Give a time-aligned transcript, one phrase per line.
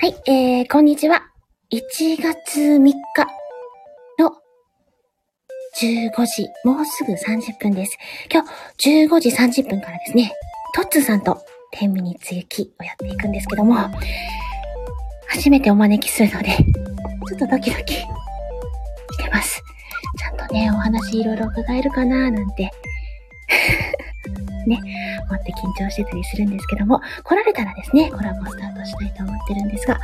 [0.00, 1.22] はい、えー、こんにちは。
[1.72, 1.80] 1
[2.22, 2.94] 月3日
[4.18, 4.32] の
[5.80, 7.96] 15時、もうすぐ30分です。
[8.32, 8.42] 今
[8.78, 10.32] 日15時30分からですね、
[10.74, 11.38] トッツーさんと
[11.78, 13.76] 10ミニッツ行きをやっていくんですけども、
[15.28, 16.48] 初めてお招きするので、
[17.28, 18.04] ちょっとドキドキし
[19.22, 19.62] てます。
[20.18, 22.70] ちゃんとね、お話いろいろ伺えるかなーなんて、
[24.68, 24.80] ね、
[25.28, 29.98] 思って緊張してたりするんですけども、来られたらですね、コラボスタートしたいと思ってるんですが、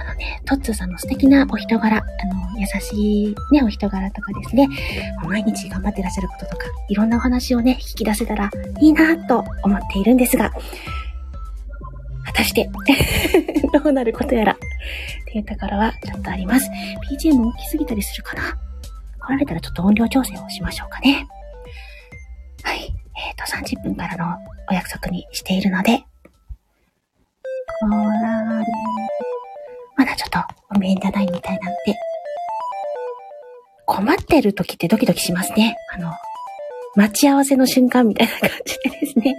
[0.00, 4.68] あのね、トッツーさんの素敵なお人柄、あの、優しいね、お人柄とかですね、
[5.24, 10.52] 毎日頑張ってらっしゃることとか、いろんなお話をね、引き出せたらいいなと思っているんですが、
[12.24, 12.68] 果たして、
[13.72, 14.56] どうなることやら、っ
[15.26, 16.70] ていうところはちょっとあります。
[17.10, 18.58] BGM 大きすぎたりするかな？
[19.28, 21.26] 来られたらちょっと音量調整をしましょうかね。
[22.62, 22.94] はい。
[23.18, 24.36] えっ、と、30分からの
[24.70, 26.04] お約束にしているので、
[27.80, 28.62] こら、
[29.96, 30.38] まだちょっと
[30.74, 31.94] お見えいただいみたいなので、
[33.86, 35.76] 困ってる時ってドキドキしますね。
[35.94, 36.12] あの、
[36.94, 39.36] 待ち合わせの瞬間みたいな感じでですね、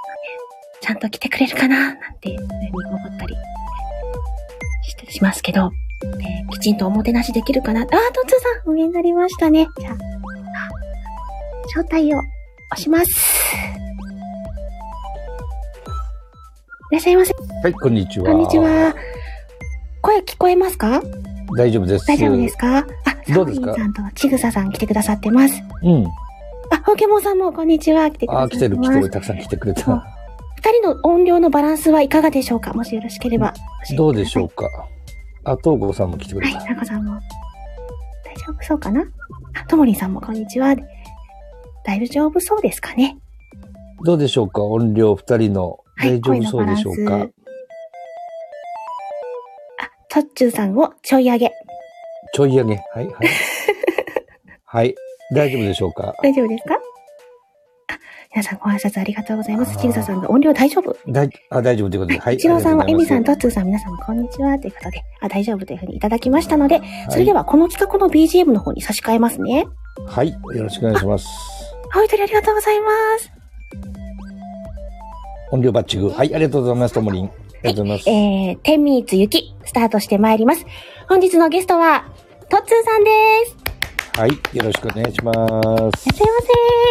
[0.80, 3.36] ちゃんと来てくれるかななんていうふうに思ったり
[4.88, 5.70] してしますけど、
[6.02, 9.66] えーきちんとおもてなしできるかなあー、トッツさん、お見えになりましたね。
[9.78, 9.96] じゃ、あ
[11.68, 12.20] 招待を
[12.72, 13.10] 押します。
[16.92, 17.34] いらっしゃいませ。
[17.62, 18.26] はい、こんにちは。
[18.26, 18.94] こんにちは。
[20.02, 21.02] 声聞こえますか？
[21.56, 22.06] 大丈夫です。
[22.06, 22.78] 大丈夫ですか？
[22.78, 22.84] あ、
[23.34, 25.54] どうですかさんとちぐささん来てくださってます。
[25.82, 26.06] うん。
[26.70, 28.08] あ、ホケモンさんもこんにちは。
[28.10, 28.58] 来てくださってます。
[28.58, 29.10] 来てる来てる。
[29.10, 30.04] たくさん来てくれた。
[30.56, 32.72] 二人の音量のバランスはいかがでしょうか？
[32.72, 33.52] もしよろしければ。
[33.96, 34.68] どうでしょうか？
[35.44, 36.74] あ、東郷さんも来てくれはい、た。
[36.74, 37.20] なこさんも。
[38.24, 39.04] 大丈夫そうかな？
[39.54, 40.76] あ、ともりんさんもこんにちは。
[41.84, 43.16] 大丈夫そうですかね？
[44.04, 44.62] どうでしょうか？
[44.62, 45.78] 音量二人の。
[45.96, 47.16] はい、大丈夫そうでしょうか？
[47.16, 47.28] あ、
[50.08, 51.52] トッチューさんをちょい上げ。
[52.32, 52.76] ちょい上げ。
[52.94, 53.14] はい、はい。
[54.64, 54.94] はい。
[55.34, 56.14] 大丈夫でしょうか？
[56.22, 56.74] 大丈夫ですか？
[57.88, 57.98] あ、
[58.34, 59.76] 皆さんご挨拶ありがとうございます。
[59.76, 60.96] ちぐささんが音量大丈夫？
[61.10, 62.18] だいあ、大丈夫ということで。
[62.20, 62.36] はい。
[62.36, 63.36] 一郎さんはエミさん、トと。
[63.36, 66.80] ッツーさん、皆さんこんにちはということで、あ、大丈夫というふうにいただきましたので、
[67.10, 69.66] それではこの企画の BGM の方に差し替えますね。
[70.06, 70.30] はい。
[70.30, 71.26] よろしくお願いします。
[71.92, 72.86] はい、とりありがとうございま
[73.18, 73.32] す。
[75.50, 76.08] 音量バッチグ。
[76.08, 76.94] はい、ありがとうございます。
[76.94, 77.26] ともりん。
[77.26, 77.30] あ
[77.64, 78.08] りがとうございます。
[78.10, 80.64] えー、10ミニッツ雪、スタートしてまいります。
[81.08, 82.04] 本日のゲストは、
[82.48, 83.10] トッツーさんで
[83.46, 84.20] す。
[84.20, 84.30] はい。
[84.56, 85.38] よろしくお願いします。
[85.38, 85.92] いらっしゃいま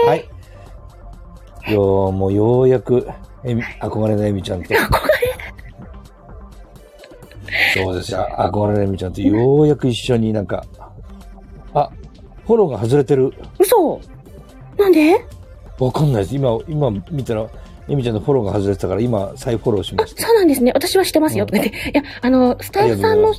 [0.04, 0.20] せはい。
[0.20, 3.08] いやーもうようやく、
[3.46, 4.74] えみ、憧れのエミちゃんと。
[4.74, 4.80] 憧れ？
[7.74, 8.28] そうですよ。
[8.38, 10.66] 憧れのエミちゃんとようやく一緒になんか、
[11.74, 11.90] あ、
[12.46, 13.34] フォローが外れてる。
[13.60, 14.02] 嘘
[14.80, 15.24] なんで？
[15.78, 16.36] わかんないです。
[16.36, 17.48] 今、今見たら、
[17.88, 20.24] エミちゃんのフォローが外れてたから、今再フォローしました。
[20.24, 20.72] そうなんですね。
[20.74, 21.46] 私はしてますよ。
[21.46, 23.34] うんとか言っていや、あの、スタッフさんの、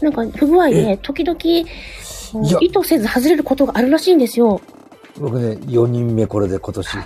[0.00, 1.38] なんか不具合で、時々、
[2.60, 4.60] 意図せず外れることがあるらしいんですよ。
[5.18, 6.98] 僕ね、4人目これで今年。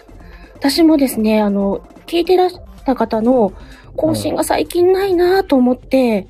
[0.54, 3.53] 私もですね、あの、聞いてらした方の
[3.97, 6.28] 更新が最近ないなと思って、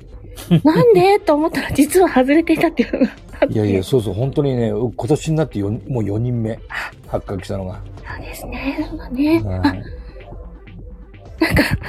[0.63, 1.19] なんで？
[1.19, 3.11] と思ったら実は外れていたっていうのが。
[3.49, 6.59] いやいや、 そうそう、本当にね、今年になってよもう4人目、
[7.07, 7.81] 発覚したのが。
[8.07, 8.87] そうですね。
[8.89, 9.41] そうだね。
[9.45, 9.83] あ、はい。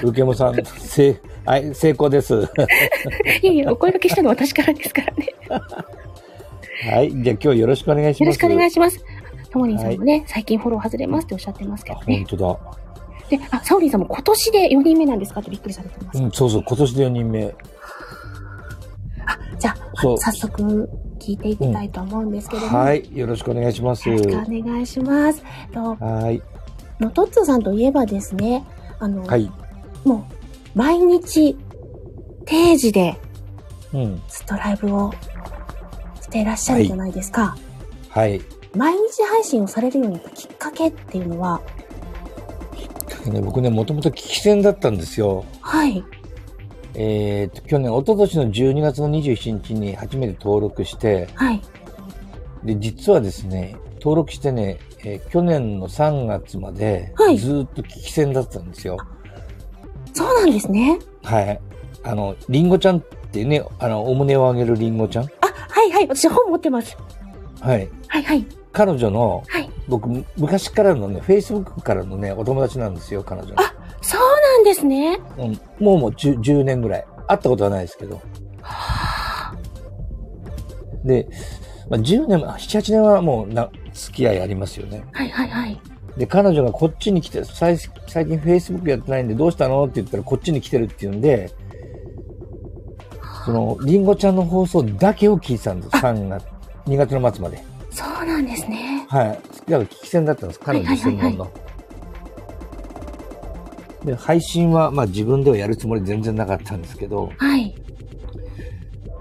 [0.04, 2.34] ウケモさん、せい、はい、成功です。
[3.42, 5.26] いやいや、お声掛けしたのは私からですからね。
[6.92, 7.10] はい。
[7.22, 8.20] じゃあ今日よろしくお願いします。
[8.22, 9.04] よろしくお願いしします。
[9.50, 12.24] ともりんさんもね、最近フォロー外れますっておっしゃってますけど本ね。
[12.28, 12.58] 当だ。
[13.30, 16.22] で、あ、サオリンさんも今年で4人目なんですかってびっくりされてます。
[16.22, 17.54] うん、そうそう、今年で4人目。
[19.58, 20.88] じゃあ、早速
[21.28, 22.78] 聞いていきたいと思うんですけども。。
[22.78, 23.18] はいい。
[23.18, 24.08] よろしくお願いします。
[24.08, 25.42] よろしくお願いします。
[25.74, 26.42] と、はい。
[27.00, 28.64] のトッツーさんといえばですね、
[28.98, 29.52] あの、はい。
[30.04, 30.26] も
[30.74, 31.54] う、毎日、
[32.46, 33.20] 定時で、
[33.92, 34.22] うん。
[34.28, 35.12] ストライブを
[36.22, 37.58] していらっしゃるじゃないですか。
[38.08, 38.40] はい。
[38.74, 41.60] 毎日配信をされるようになったきっかけっていうのは、
[43.26, 45.44] ね、僕ね、もともと聞き戦だったんですよ。
[45.60, 46.02] はい。
[47.00, 51.62] えっ、と、去年、一昨年の12月の27日に初めて登録して、はい。
[52.64, 58.96] で、実はですね、登録してね、えー去年の3月まではい、ずーっと聞き戦だったんですよ。
[60.12, 60.98] そうなんですね。
[61.22, 61.60] はい。
[62.02, 65.24] あの、リンゴちゃんってね、あの、お胸を上げるリンゴちゃん？
[65.24, 65.28] あ、
[65.70, 66.08] はいはい。
[66.08, 66.96] 私本持ってます。
[67.60, 67.88] はい。
[68.08, 68.44] はいはい。
[68.72, 69.70] 彼女の、はい。
[69.86, 73.54] 僕、昔からのね、Facebook からのね、お友達なんですよ、彼女。
[73.56, 75.18] あそうなんですね。
[75.38, 77.06] うん、もうもう 10, 10年ぐらい。
[77.26, 78.20] 会ったことはないですけど。
[81.04, 81.28] で、
[81.90, 85.04] まあ、10年、7、8年はもうな、付き合いありますよね。
[85.12, 85.80] はいはいはい。
[86.16, 89.84] で、彼女がこっちに来て、最最近 Facebook やってないんでどうしたの？
[89.84, 91.50] って言ったらこっちに来てるって言うんで、
[93.44, 95.96] その、りんごちゃんの放送だけを聞いてたんです。
[95.96, 96.44] 3月、
[96.86, 97.62] 2月の末まで。
[97.90, 99.06] そうなんですね。
[99.08, 99.26] はい。
[99.26, 99.40] だか
[99.70, 100.60] ら聞き戦だったんです。
[100.60, 101.50] 彼女専門の。
[104.04, 107.74] で、配信は、まあ自分ではやるつもり全然なかったんですけど、はい。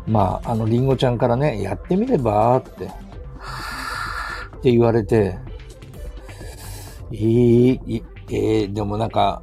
[0.08, 5.38] まあ、あの、りんごちゃんからね、やってみればって、って言われて、
[7.12, 9.42] いい、いえーでもなんか、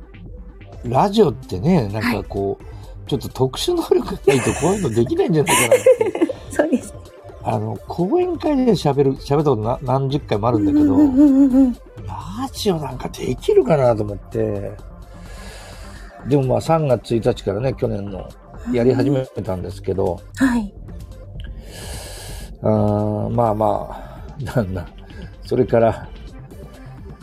[0.84, 6.34] ラジオってね、なんかこう、ちょっと特殊能力がないとこういうのできないんじゃないかなって。
[6.50, 6.94] そうです。
[7.42, 10.96] あの、講演会で喋る、喋ったことな何十回もあるんだけど。
[12.06, 14.72] ラジオなんかできるかなと思って、
[16.28, 18.28] でもまあ3月1日からね、去年の
[18.72, 20.74] やり始めたんですけど、はい。
[22.62, 24.88] あーまあまあ、なんだ、
[25.44, 26.08] それから、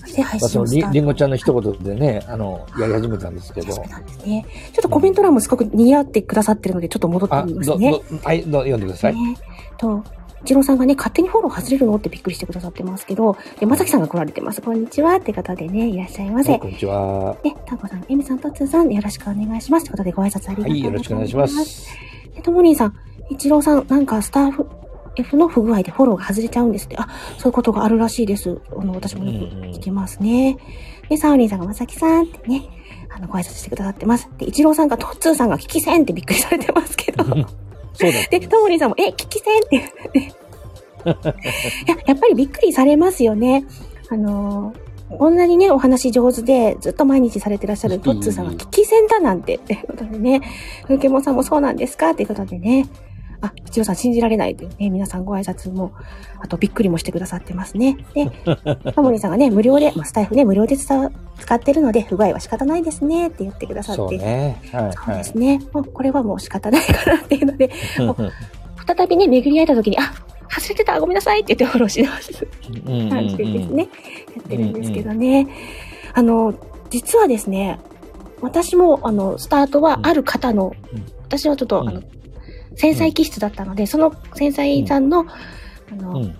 [0.01, 4.45] そして配信をスタートりりんごちゃんの一言でね、あの、やり始めたんですけどね。
[4.74, 8.01] ちょっとコメント欄もすごく似合ってくださってるので、ちょっと戻ってあ、みますね。
[8.24, 9.15] はい、ど読んでください。
[9.15, 9.36] ね
[9.77, 10.04] と、
[10.44, 11.96] 一郎さんがね、勝手にフォロー外れるの？
[11.96, 14.62] ってびっくりしてくださってますけど、で、まさきさんが来られてます。
[14.62, 16.52] こんにちはって方でね、いらっしゃいませ。
[16.52, 17.38] はいこんにちは。
[17.44, 19.86] ね、タンコさん、エミさん、トッツーさん、よろしくお願いします。
[19.86, 20.70] ということで、ご挨拶ありがとうございます。
[20.72, 21.90] はい、よろしくお願いします。
[22.36, 22.96] で、ともりんさん、
[23.30, 24.68] 一郎さん、なんかスタッフ、
[25.16, 26.98] F の不具合でフォローが外れちゃうんですって。
[26.98, 27.08] あ、
[27.38, 28.62] そういうことがあるらしいです。
[28.76, 30.58] あの、私もよく聞きますね。
[31.10, 32.64] で、サオリンさんがまさきさんってね、
[33.14, 34.30] あの、ご挨拶してくださってます。
[34.38, 37.26] で、一郎さんがトッツーさんが聞き戦ってびっくりされてますけど。
[38.01, 38.19] そうだ。
[38.30, 39.92] で、ともりんさんも、え、聞き戦って。
[41.06, 41.27] 言って
[41.88, 43.65] や、やっぱりびっくりされますよね。
[44.09, 50.39] あのーこんなにね、お話上手で、ずっと毎日されてらっしゃるトッツーさんが聞き戦だなんて、 ってことでね、
[50.83, 52.12] 風景もんさんもそうなんですか？
[52.12, 52.88] っていうことでね、
[53.42, 55.92] あ、一応さん信じられないというね、皆さんご挨拶も、
[56.40, 57.98] あとびっくりもしてくださってますね。
[58.14, 58.32] で、
[58.94, 60.96] タモリンさんがね、無料で、まあ、スタイフね、無料で使
[61.54, 64.00] ってるので、不具合は仕方ないですね、って言ってくださって。
[64.00, 64.58] そうね。
[64.72, 65.18] はい、そうはい。
[65.18, 65.62] ですね。
[65.74, 68.32] もうこれはもう仕方ないかなっていうので、 うん
[68.98, 70.12] 再びね、巡り合えた時に、あ、
[70.50, 72.48] 外れてたごめんなさいって言ってフォローします。
[73.10, 73.88] 感じでですね、
[74.36, 75.48] やってるんですけどね。
[76.14, 76.54] あの、
[76.90, 77.80] 実はですね、
[78.42, 82.02] 私も、あの、スタートはある方の、うん私はちょっと、うんあの、
[82.81, 85.28] 繊細気質だったので、その繊細さんの、
[85.92, 86.36] あの、うん。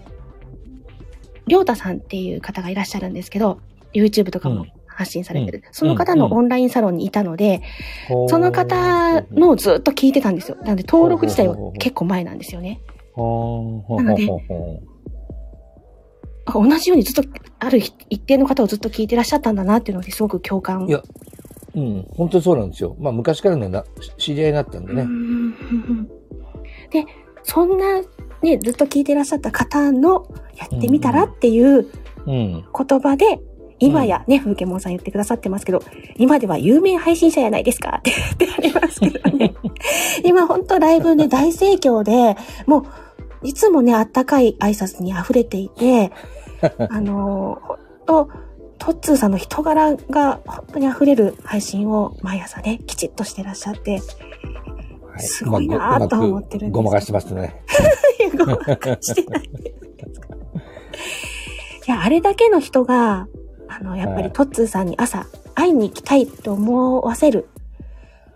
[1.46, 3.60] りょうたさんっていう方がいらっしゃるんですけど、
[3.94, 5.60] YouTube とかもうん発信されてる。
[5.60, 7.62] うんその方のオンラインサロンにいたので、
[8.08, 10.58] ほうその方のをずっと聞いてたんですよ。
[10.64, 12.82] なので登録自体は結構前なんですよね。
[13.16, 14.28] なので
[16.48, 17.30] 同じようにずっと、
[17.60, 20.88] ある一定の方をずっと聞いてらっしゃったんだなっていうのですごく共感。
[20.88, 21.04] いや
[21.76, 22.96] うん、本当にそうなんですよ。
[23.00, 23.86] まあ昔からね、な
[24.18, 25.06] 知り合いになったんでねう。
[25.06, 26.21] ん
[26.92, 27.06] で、
[27.44, 28.02] そんな
[28.42, 31.88] ね、ずっと聞いてらっしゃった方のやってみたらっていう
[32.28, 32.64] うん。
[32.78, 33.40] 言葉で、
[33.80, 35.82] 今やね、風景モンさん言ってくださってますけど、
[36.18, 37.98] 今では有名配信者やないですか？
[38.00, 38.12] って
[38.46, 39.56] 言ってありますけどね。
[40.24, 46.12] 今ほんとライブね、大盛況で、もう、いつもね、あったかい挨拶に溢れていて、
[46.90, 48.30] あのー、ほんと、
[48.78, 54.02] トッツーさんの人柄が本当に溢れる配信を毎朝ね、きちっとしてらっしゃって、はい
[55.20, 57.62] すごいなぁと思ってるんですごまかしてますね。
[58.38, 59.44] ごまかしてない。
[59.44, 59.50] い
[61.90, 63.28] や、あれだけの人が、
[63.68, 65.26] あの、やっぱはいりトッツーさんに朝
[65.56, 67.48] 会いに行きたいと思わせる、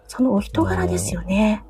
[0.08, 1.64] そのお人柄ですよね。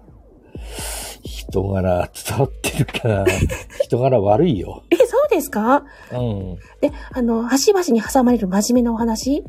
[1.23, 3.25] 人柄伝わってるかな。
[3.83, 4.83] 人柄悪いよ。
[4.89, 5.83] え、そうですか？
[6.11, 6.55] うん。
[6.81, 9.43] で、あの、端々に挟まれる真面目なお話？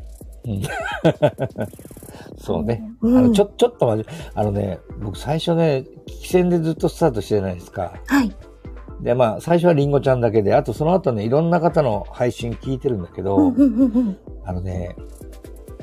[0.47, 0.61] うん
[2.37, 2.83] そうね。
[3.01, 7.93] うんあの、ちょ、ちょっと待って、あのね、僕最初ね、聞き戦でずっとスタートしてないですか。
[8.07, 8.35] はい。
[9.01, 13.53] で、まあ、最初はリンゴちゃんだけで、あとその後ね、いろんな方の配信聞いてるんだけど。
[14.45, 14.95] あのね、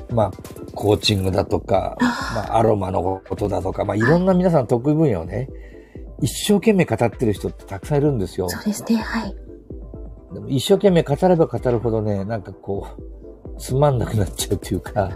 [0.09, 0.31] まあ、
[0.73, 5.49] コーチングだとか、まあ、アロマのことだとか、まあ、いろんな皆さん得意分野をね、
[6.21, 8.49] 一生懸命語ってる人ってたくさんいるんですよ。
[8.49, 9.35] そうですね、はい。
[10.33, 13.24] でも一生懸命語れば語るほどね、なんかこう、
[13.57, 15.11] つまんなくなっちゃうっていうか、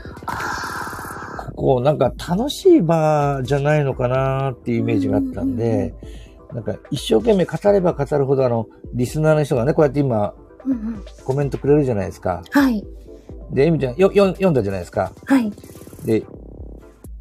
[1.56, 5.94] ここなんか楽しい場じゃないのかなっていうイメージがあったんで、
[6.54, 10.34] なんか一生懸命語れば語るほどあの、リスナーの人がね、こうやって今。
[11.24, 12.44] コメントくれるじゃないですか。
[12.52, 12.86] はい。
[13.52, 15.12] で、エミちゃんよよ読んだじゃないですか。
[15.26, 15.52] はい。
[16.06, 16.26] で、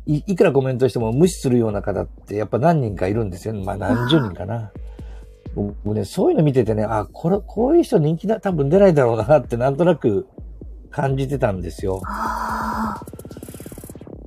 [0.06, 3.64] いいくらコメントしても無視するような方ってやっぱ何人かいるんですよね。
[3.64, 4.72] まあ何十人かな。
[5.54, 10.26] 僕ね、そういうの見ててね、あ、これ、こういう人人気だ、多分出ないだろうなってなんとなく
[10.90, 12.00] 感じてたんですよ。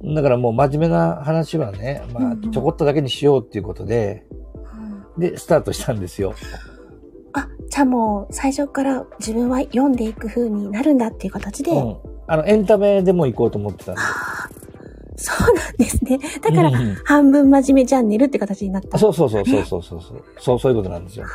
[0.04, 4.26] だからもう真面目な話はね、まあちょこっとだけにしようっていうことで、
[5.16, 6.34] うんで、スタートしたんですよ。
[7.34, 11.98] あ、じゃあもう最初から自分は読んでいく風になるんだっていう形で、うん。
[12.28, 14.02] あの、エンタメでも行こうと思ってたんで。
[15.18, 16.18] そうなんですね。
[16.42, 18.98] だから、うん半分真面目チャンネルって形になった。
[18.98, 20.24] そうそうそうそうそうそうそう。
[20.40, 21.26] そう、そういうことなんですよ。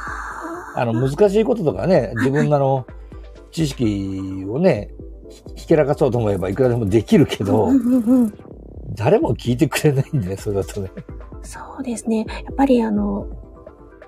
[0.74, 2.86] あの、難しいこととかね、自分のあの、
[3.52, 4.90] 知識をね、
[5.54, 8.34] ひひけらかそうと思えばいくらでもできるけど、うんうんうん。
[8.94, 10.90] 誰も聞いてくれないんでね、それだとね。
[11.42, 12.26] そうですね。
[12.44, 13.26] やっぱりあの、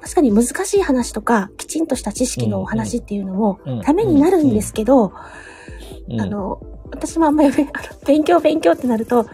[0.00, 5.12] 確かに難しい話とか、きちんとした知識のお話っていうのもうん、ためになるんですけど、
[6.08, 7.50] うんあの、私もあんまり、
[8.06, 9.24] 勉強勉強ってなると、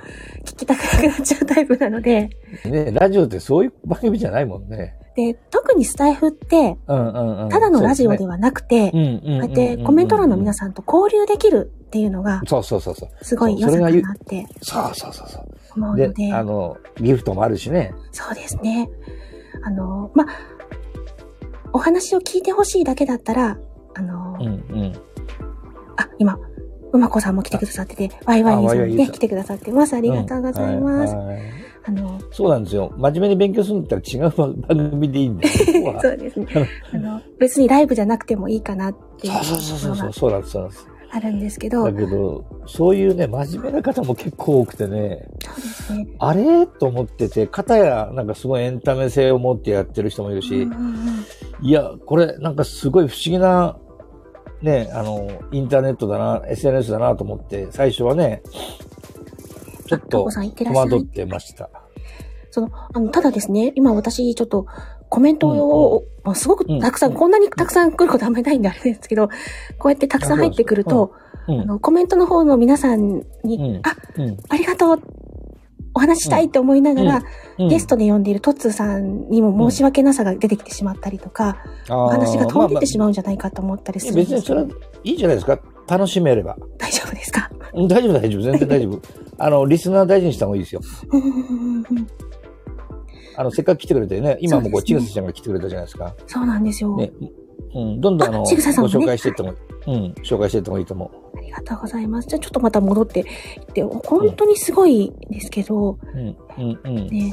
[0.44, 2.30] 聞きたくなくなっちゃうタイプなので、
[2.64, 4.96] ね、ラジオってそういう番組じゃないもんね。
[5.16, 7.48] で、特にスタイフって、うんうんうん。
[7.48, 8.90] ただのラジオでは、はなくて。
[8.90, 13.24] こうやってコメント欄の皆さんと交流できるっていうのが、そうそうそうそう。
[13.24, 15.48] すごい良さかなってそうそうそうそう。
[15.76, 17.94] 思うので、で、あの、ギフトもあるしね。
[18.10, 18.90] そうですね。
[19.62, 20.26] あの、ま、
[21.72, 23.58] お話を聞いてほしいだけだったら、
[23.94, 24.92] あの、うんうん。
[25.96, 26.38] あ、今、
[26.92, 29.94] うまこさんも来てくださってて、ワイワイユーさんもね、来てくださってます。
[29.94, 31.14] ありがとうございます。
[31.14, 32.92] うんはいはいあの、そうなんですよ。
[32.96, 35.54] 真面目に勉強するんだったら違う番 組でいいんだよ。
[35.84, 36.46] ここはそうですね。
[36.92, 40.12] あの、別にライブじゃなくてもいいかなっていうそうそうそうそう。
[40.12, 40.88] そうなんです、そうなんです。
[41.10, 46.08] あるんですけど、だけど、そういうね、真面目な方も結構多くてね、そうですね。
[46.18, 46.66] あれ？
[46.66, 50.94] と思ってて、片やなんかすごいエンタメ性を持ってやってる人もいるし、うんうんうん
[51.62, 53.76] いや、これなんかすごい不思議な、
[54.60, 58.42] ね、あの、インターネットだな、SNS だなと思って、最初はね、
[59.86, 61.70] ちょっあと戸惑ってました。
[62.50, 64.66] その、あの、ただですね、今私ちょっと
[65.08, 67.16] コメントを、まあすごくたくさん、うん。
[67.16, 69.28] こんなにたくさん来ることあんまりないんであれですけど、
[69.78, 71.12] こうやってたくさん入ってくると、
[71.48, 71.60] うん。
[71.60, 73.80] あの、コメントの方の皆さんに、うん。
[73.82, 74.36] あ、うん。
[74.48, 75.02] ありがとう、
[75.94, 81.56] お話ししたいって思いながら、うんゲストで呼んでいるトッツーさんにも申し訳なさが出てきてしまったりとか、
[81.88, 85.60] お話が飛んでってしまうんじゃないかと思ったりするんですけど、別にそれはいいじゃないですか。
[85.86, 86.56] 楽しめれば。
[86.78, 87.48] 大丈夫ですか？
[87.74, 88.42] うん大丈夫大丈夫。
[88.42, 89.00] 全然大丈夫。
[89.38, 90.80] あの、リスナー大事にした方がいいですよ。
[91.12, 92.06] うんうんうんうん
[93.36, 96.14] あの、せっかく来てくれてね、今もこう、うねぐさちゃんが来てくれたじゃないですか。
[96.26, 96.96] そうなんですよ。
[96.96, 97.12] ね。
[97.74, 99.54] うん、どんどんあの、ごあね紹介していっても、
[99.86, 102.28] うん、紹介していってもいいと思ありがとうございます。
[102.28, 103.26] じゃあちょっとまた戻っていっ
[103.72, 105.98] て、本当にすごいですけど、う。
[106.14, 107.08] うん、うん、うん。
[107.08, 107.32] ね、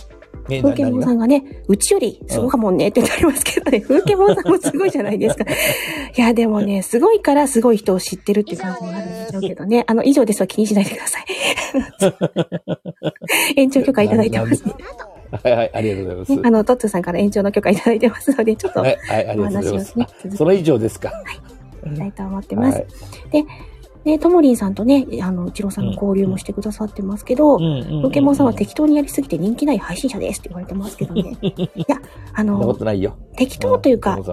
[0.50, 5.46] ね風景モンさんがね、うちよりすごかもんねってなりますけどね、 風景モンさんもすごいじゃないですか。
[5.46, 5.56] い
[6.16, 9.84] や、でもね、すごいからすごい人を知ってるっていう感じになるんでしょうけどね。
[9.88, 11.26] あの、以上ですは気にしないでください。
[13.56, 14.74] 延長許可いただいてますね。
[15.32, 16.36] はいはい、ありがとうございます。
[16.36, 19.94] ねあの、トッツーさんから延長の許可いただいてますので、ちょっとはい、はい、ありおがとうございます。
[19.94, 21.12] 話をねそれ以上ですか。
[21.84, 22.78] けたいと思ってます。
[22.78, 22.88] はい。
[24.04, 28.02] で、ともりんさんとね、あの、一郎さんの交流もしてくださってますけど、うん、うん。
[28.02, 31.38] ポケモンさんはそ適当にやりすぎて人気ない配信者ですって言われてますけどね。
[31.42, 32.02] いや、
[32.34, 33.16] あの、とないよ。
[33.36, 34.24] 適当というかう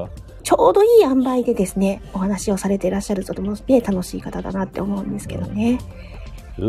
[0.43, 5.73] ちょうどいい塩梅でですね、お話をされていらっしゃるとてもね、楽しい方だなって思うんですけどね。
[5.73, 6.18] ル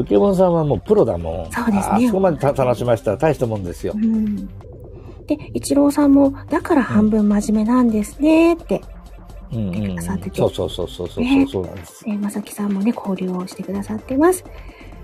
[0.07, 1.51] ケモンさんはもうプロだもん。
[1.51, 3.97] そうですねあそこまでた楽しませたら大したもんですよう。
[3.99, 4.47] ん。
[5.25, 8.81] で、一郎さんも、だから半分真面目なんですねって、
[9.51, 12.03] うんうんうんくださっててそうそうそうそうそう、ねそうなんです。
[12.07, 14.43] えーまさきさんもね、交流をしてくださってます。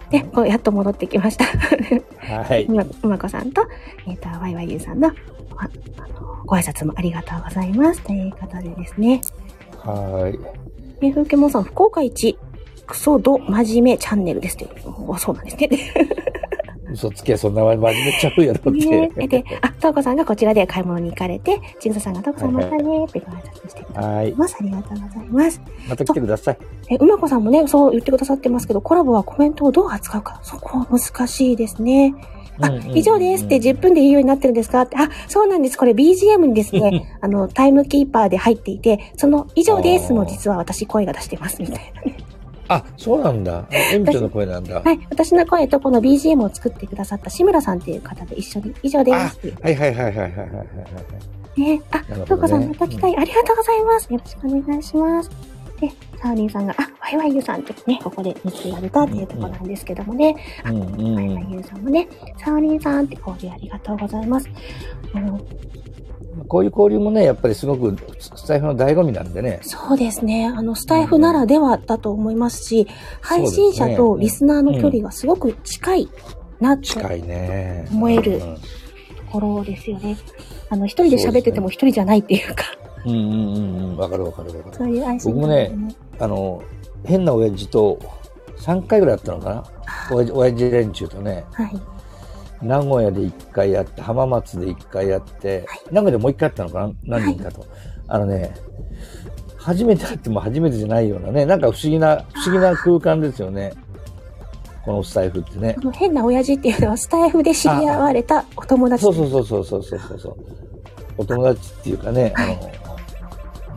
[0.09, 1.45] で、こうやっと戻ってきました。
[1.45, 2.65] はい。
[2.65, 3.67] うまこさんと、
[4.07, 5.13] えっ、と、ワイワイユーさんの、あ
[5.57, 8.01] あの、ご挨拶もありがとうございます。
[8.01, 9.21] ということでですね。
[9.79, 10.39] はい。
[11.01, 12.37] えー、ふうけもんさん、福岡一、
[12.87, 14.67] クソド真面目チャンネルですって。
[14.85, 15.69] おそうなんですね。
[16.91, 18.85] 嘘つけ、そんな真面目ちゃうやろって。
[19.17, 24.35] ねで、あ、とうこさんがこちらで買い物に行かれて、ちぐささんがとうこさんまたねってご挨拶してくださはいい。
[24.35, 24.55] ます。
[24.59, 25.61] ありがとうございます。
[25.89, 26.57] また来てください。
[26.89, 32.15] え、うまこさんもね、そう言ってくださってますけど、コラボはコメントをどう扱うか、そこは難しいですね。
[32.61, 35.77] あ、うんうんうん以上ですって10分で言うようになってるんですかって、あ、そうなんです。
[35.77, 42.17] これ BGM にですね、 あの、タイムキーパーで入っていて、その以上ですも実は私声が出してますみたいなね。
[42.67, 43.59] あ、そうなんだ。
[43.59, 44.81] あエミちゃんの声なんだ。
[44.81, 44.99] はい。
[45.09, 49.15] 私の声とこの BGM を作ってくださった志村さんっていう方で一緒に、以上です。
[49.61, 50.63] はいはいはいはいはいはいは
[51.57, 51.59] い。
[51.59, 54.11] ね、あ、なるほどねとうこさんまた機会ありがとうございます。
[54.11, 55.29] よろしくお願いします。
[55.79, 55.91] で、
[56.21, 62.07] サーリンさんが、あ、ワイワイユーさんってね、ここで見つけられたっていうところなんですけどもね、うんうんワイワイユーさんもね、
[62.37, 64.49] サーリンさんって交流ありがとうございます。
[65.13, 65.39] あの、
[66.47, 69.59] こういう交流もね、やっぱりすごくスタイフの醍醐味なんでね。
[69.63, 70.47] そうですね。
[70.47, 72.87] あの、スタイフならではだと思いますし、
[73.21, 76.09] 配信者とリスナーの距離がすごく近い
[76.59, 77.87] なって近いね。
[77.91, 80.17] 思えるうんところですよね。
[80.69, 82.63] あの、一人で喋ってても一人じゃないっていうか、
[83.05, 83.97] うんうんうんうん。
[83.97, 84.75] わかるわかるわかる。
[84.77, 85.71] そういう相性僕もね
[86.19, 86.61] あの、
[87.03, 87.99] 変な親父と
[88.59, 89.63] 3回ぐらいやったのかな。
[90.33, 91.81] 親父連中とね、はい。
[92.65, 97.19] 名古屋で1回やって、浜松で1回やって、名古屋でもう1回やったのかな？
[97.19, 97.65] 何人かと。
[98.07, 98.53] あのね、
[99.57, 103.73] 初めて会っても初めてじゃないようなね、なんか不思議な、不思議な空間ですよね。
[104.83, 105.81] このスタイフってねこ。
[105.81, 109.03] の変な親父っていうのはスタイフで知り合われたお友達。
[109.03, 110.37] そうそうそうそうそうそうそう。
[111.17, 112.71] お友達っていうかね、あの、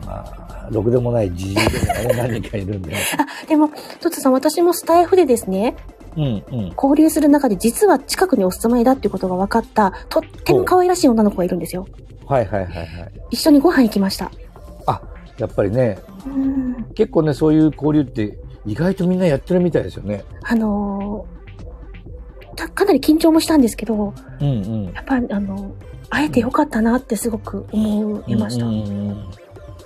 [0.05, 0.25] ま
[0.65, 2.97] あ、ろくでもないじじいでもね、何人かいるんでね。
[3.17, 5.75] あ、でも、トツさん、私もスタイフでですね、
[6.15, 6.73] うんうん。
[6.75, 11.87] 交流する中で実は近くにお住まいだっていうことが分かった、とっても可愛らしい女の子がいるんですよ。
[12.25, 13.11] はいはいはいはい。
[13.31, 14.31] 一緒にご飯行きました。
[14.85, 15.01] あ、
[15.37, 16.85] やっぱりね、うん。
[16.93, 20.23] 結構ね、そういう交流って意外とみんなやってるみたいですよね。
[20.43, 21.25] あの
[22.75, 24.51] かなり緊張もしたんですけど、うんう
[24.89, 24.91] ん。
[24.93, 25.71] やっぱりあの、
[26.09, 28.65] 会えてよかったなってすごく思いました。
[28.65, 29.29] うんうんうん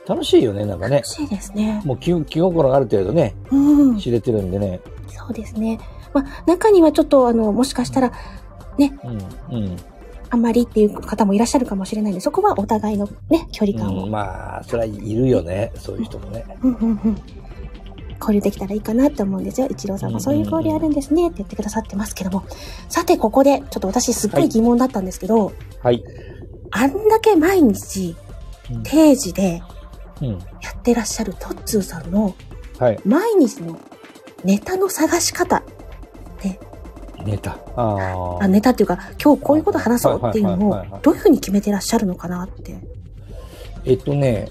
[0.06, 1.08] 楽しいよね、なんかね楽。
[1.08, 1.82] しいですね。
[1.86, 3.98] もう気気心がある程度ね、うん。
[3.98, 4.82] 知れてるんでね。
[5.08, 5.80] そうですね。
[6.14, 8.12] まあ、中にはちょっと、あの、もしかしたら、
[8.78, 9.18] うん。
[9.52, 9.78] うん。
[10.30, 16.44] あんまりっていう方もいらっしゃるかもしれないんで、そこはお互いのね、距離感を、うん、まあ、それはいるよね、そういう人もね。
[16.64, 17.22] うんうんうん
[18.24, 19.68] 交流できたらいいかなって思うんですよ。
[19.70, 22.46] 一郎さんもそういう交流あるんですねって言ってくださってますけども。
[22.88, 25.52] さて、ここで、ちょっと私すっごい疑問だったんですけど、
[25.82, 26.02] はい。
[26.72, 28.16] あんだけ毎日
[28.72, 29.62] うん定時で
[30.22, 30.30] うん。
[30.32, 30.38] や
[30.72, 32.34] ってらっしゃるトッツーさんの
[32.80, 33.00] はい。
[33.06, 33.78] 毎日の
[34.46, 35.64] ネタの探し方、
[37.26, 37.58] ネタ。
[37.76, 38.44] ああ。
[38.44, 42.76] あネタっていうか、今日こういうこと話そうっていうのをどういうふうに決めてらっしゃるのかなって。
[43.86, 44.50] えっとね、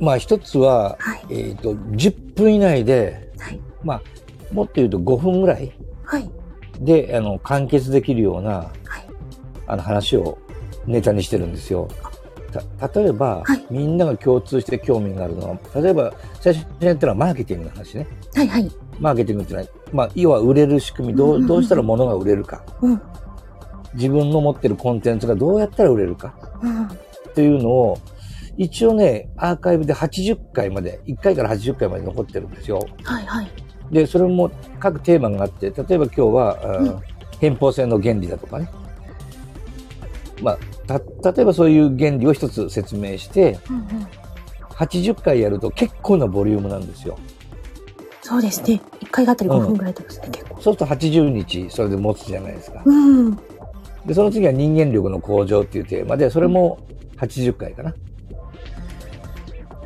[0.00, 1.24] まあ一つは、はい。
[1.30, 3.60] えっと、10分以内で、はい。
[3.82, 4.02] まあ、
[4.52, 5.72] もっと言うと5分ぐらい
[6.04, 6.30] はい。
[6.80, 8.50] で、あの、完結できるような、
[8.84, 9.06] はい。
[9.66, 10.38] あの話を
[10.86, 11.88] ネタにしてるんですよ。
[12.78, 18.06] た例えば、はいみんなが共通して興味があるのは、例えば、最初にやったのはマーケティングの話ね。
[18.34, 18.48] はい。
[18.48, 18.70] はい。
[19.00, 22.64] マーケティングってのは、まあ、要は売れる仕組み、どう、どうしたら物が売れるか。
[22.80, 23.02] うん。
[23.94, 26.34] 自分の持ってるコンテンツがどうやったら売れるか。
[26.62, 26.84] うん。
[26.86, 26.88] っ
[27.34, 27.98] ていうのを、
[28.56, 32.86] 一応ね、アーカイブで80回まで、1回から80回まで残ってるんですよ。
[33.02, 33.26] はい。
[33.26, 33.50] はい。
[33.90, 38.68] で、それも各テーマがあって、例えば今日は、うん偏方性の原理だとかね。
[40.42, 43.84] まあ、た、例えばそういう原理を一つ説明して、うんうん。
[44.70, 47.18] 80回やると結構なボリュームなんですよ。
[48.24, 48.80] そうですね。
[49.00, 50.54] 1回あたり5分ぐらいですね、結構。
[50.54, 52.82] そうすると80日それで持つじゃないですか。
[52.82, 53.36] うん。
[54.06, 56.78] で、その次は人間力の向上っていうテーマで、それも
[57.18, 57.94] 80回かな。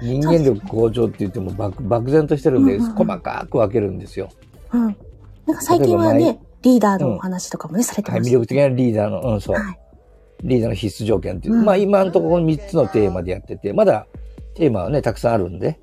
[0.00, 4.28] 人間力向上って言っても漠漠然としてるんで、うんうんうん細かく分けるんですよ。
[4.72, 4.82] うん。
[4.84, 9.56] なんか最近はね、リーダーのお話とかもね、されてはい、ます魅力的なリーダーの、うん、そう。
[9.56, 9.78] はい。
[10.44, 11.54] リーダーの必須条件っていう。
[11.54, 14.06] うんまあ今のところ3つのテーマでやってて、まだ
[14.54, 15.80] テーマはね、たくさんあるんで、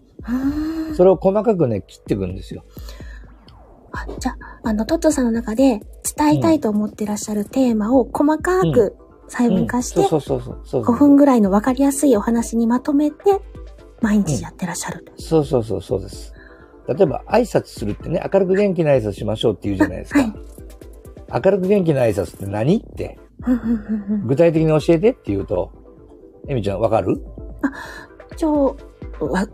[0.96, 2.64] それを細かくね、切っていくんですよ。
[3.92, 5.80] あじゃあ、あの、トットさんの中で
[6.18, 8.96] 伝えたいと思ってらっしゃるテーマを細かく
[9.28, 10.84] 細分化して、うんそうそうそうそう。
[10.84, 13.42] 5分ぐらいの分かりやすいお話にまとめて、
[14.02, 15.14] 毎日やってらっしゃると。
[15.18, 16.34] そうそうそう、そうです。
[16.88, 20.20] 例えば、挨拶するってね、明るく元気な挨拶しましょうって言うじゃないですか。
[20.20, 20.34] はい
[21.34, 25.72] 明るく元気な挨拶って何って、うんうんうんうん具体的に教えてって言うと、
[26.48, 27.20] エミちゃんわかる？
[28.32, 28.78] 一応、
[29.20, 29.48] わ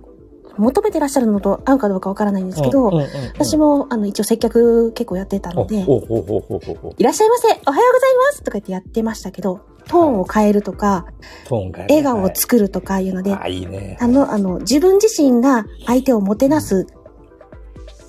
[0.57, 11.05] 求めてらっしゃるのと合うかどうかわからないんですけど、うんうんうんうん私も、あの、一応接客結構やってたので、いらっしゃいませおはようございますとか言ってやってましたけど、トーンを変えるとか、
[11.45, 13.97] トーン変え笑顔を作るとかいうので、あ、いいね。
[13.99, 16.87] あの、あの、自分自身が相手をもてなす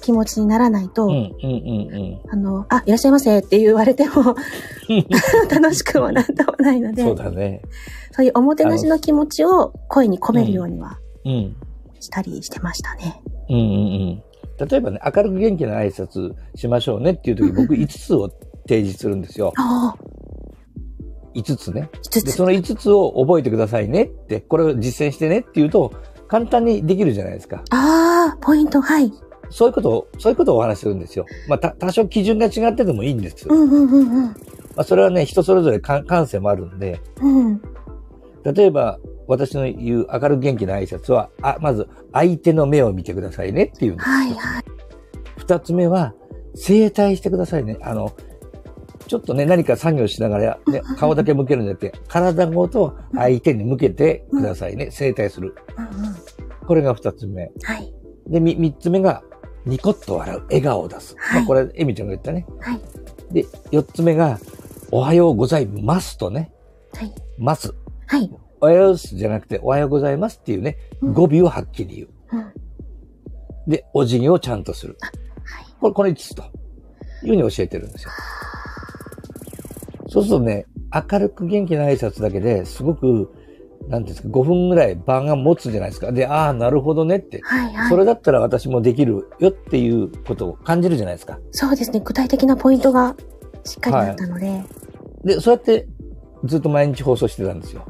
[0.03, 4.35] 気持ちにならないと、うんうんうんあの、あ、いらっしゃいませって言われても
[5.51, 6.95] 楽しくもなんともないのうん。
[6.95, 7.63] で、そうだね。
[8.11, 11.57] そういうおもてなしの気持ちを声に込めるようにはうん。
[12.03, 13.23] したりしてましたね。
[13.49, 14.69] うんうんうん。
[14.69, 18.29] 例えばね、明るく元気な挨拶しましょうねっていう時、僕5つを
[18.69, 19.53] 提示するんですよ。
[19.59, 19.99] ああ、
[21.35, 21.89] 5つね。
[21.93, 22.37] 5で、つ。
[22.37, 25.93] その5つを覚えてくださいねって、これを実践してねっていうと、
[26.29, 27.63] 簡単にできるじゃないですか。
[27.71, 29.13] ああ、ポイント、はい。
[29.51, 31.27] そういうことを、そういうことをお話しするんですよ。
[31.47, 33.47] まあ、た、多少基準が違っててもいいんです。
[33.49, 34.35] まうんうんうんうん。
[34.77, 37.63] あ、それはね、人それぞれ感感性もあるんで、うん。
[38.45, 44.09] 例えば、私の言う明るく元気な挨拶は、あ、まず、相手の目を見てくださいねっていうんです。
[44.09, 44.65] はいはい。
[45.37, 46.15] 二つ目は、
[46.55, 47.79] 整体してくださいね。
[47.83, 48.13] あの、
[49.07, 54.91] ちょっとね、何か作業しながら、ね、 顔だけ向けるんじゃなくて、体ごと相手に向けてくださいね。
[54.91, 55.55] 整体する。
[56.67, 57.51] これが二つ目。
[57.63, 57.93] はい。
[58.27, 59.23] で、み、三つ目が、
[59.65, 60.43] ニコッと笑う。
[60.45, 61.15] 笑顔を出す。
[61.19, 62.47] はいまあ、これ、エミちゃんが言ったね。
[62.61, 62.81] はい。
[63.33, 64.39] で、四つ目が、
[64.91, 66.53] おはようございますとね。
[66.95, 67.15] はい。
[67.39, 67.75] ます。
[68.07, 68.31] はい。
[68.63, 73.71] おはようすじゃなくて、おはようございますっていうね、うん語尾をはっきり言う。
[73.71, 74.97] で、お辞儀をちゃんとする。
[75.81, 76.45] これ、これ5つと。
[77.25, 78.11] いうふうに教えてるんですよ。
[80.09, 80.67] そうするとね、
[81.11, 83.33] 明るく元気な挨拶だけですごく
[83.89, 86.13] なんていうんですか、5分ぐらい場が持つじゃないですか。
[86.13, 87.41] で、ああ、なるほどねって。
[87.43, 87.89] はいはい。
[87.89, 91.41] それだったら私もできるよっていうことを感じるじゃないですか。
[91.51, 92.01] そうですね。
[92.01, 93.17] 具体的なポイントが
[93.65, 94.63] しっかりあったので。
[95.25, 95.89] で、そうやって
[96.45, 97.85] ずっと毎日放送してたんですよ。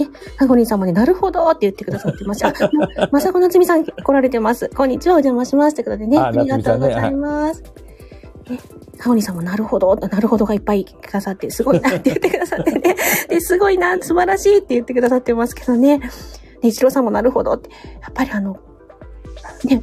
[0.00, 2.44] ね、ハゴニーさんもね、なるほどって言ってくださってます。
[2.46, 4.68] あ、もう、まさこなつみさん来られてます。
[4.70, 5.74] こんにちは、お邪魔します。
[5.74, 7.62] ということでね、あありがとうございます。
[7.62, 8.58] ね、
[8.98, 12.96] ハゴニーさんもなるほど、なるほどがいっぱいくださって、すごいなって言ってくださってね。
[13.28, 15.98] で、すごいな、素晴らしいって言ってくださってますけどね。
[15.98, 16.10] ね、
[16.62, 17.70] 一郎さんもなるほどって。
[17.70, 18.56] やっぱりあの、
[19.64, 19.82] ね、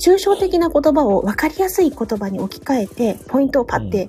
[0.00, 4.08] 抽象的な言葉を分かりやすい言葉に置き換えて、ポイントをパッて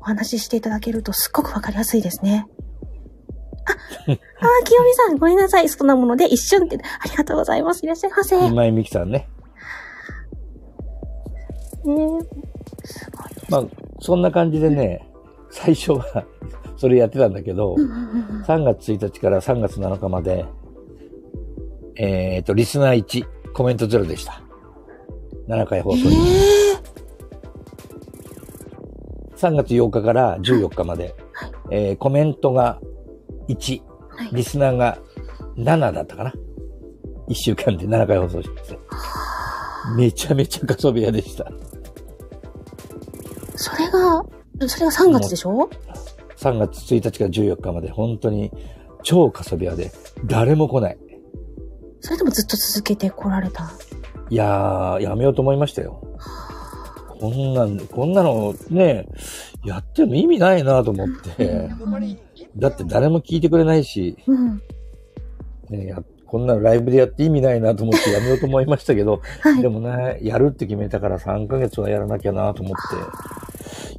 [0.00, 2.46] お話ししていただけるとすっごく分かりやすいですね。
[3.66, 4.16] あ、あー、
[4.64, 5.68] 清美さん、ごめんなさい。
[5.68, 7.84] そんなもので一瞬って、ありがとうございます。
[7.84, 8.40] いらっしゃいませ。
[8.40, 9.28] ね今井美樹さんね。
[11.82, 13.50] すごいです。
[13.50, 13.64] まあ、
[14.00, 15.06] そんな感じでね、
[15.50, 16.24] 最初は
[16.76, 20.46] それやってたんだけどう、んうんうん3月1日から3月7日まで、
[21.96, 24.42] えっ、と、リスナー1、コメント0でした。
[25.48, 26.16] 7回放送に。
[29.36, 32.80] 3月8日から14日まで、はいえーコメントが
[33.54, 34.98] 1、はいリスナーが
[35.56, 36.32] 7だったかな。
[37.28, 38.78] 1週間で7回放送してて。
[39.96, 41.50] めちゃめちゃガソ部屋でした。
[43.56, 44.24] それが、
[44.68, 45.70] それが3月でしょ
[46.36, 48.52] ？3月1日から14日まで本当に
[49.02, 49.90] 超過疎部屋で
[50.26, 50.98] 誰も来ない。
[52.00, 53.70] それでもずっと続けてこられた？
[54.28, 56.02] いやー、やめようと思いましたよ。
[57.20, 59.06] こんなん、こんなのね、
[59.64, 61.68] やっても意味ないなと思って。
[62.56, 64.62] だって誰も聞いてくれないし、うん。
[65.68, 69.68] ね、やこんなのライブでやって意味ないなと思ってやめようと思いましたけど、はいで。
[69.68, 72.76] もね、やるって決めたから3ヶ月はやらなきゃなと思っ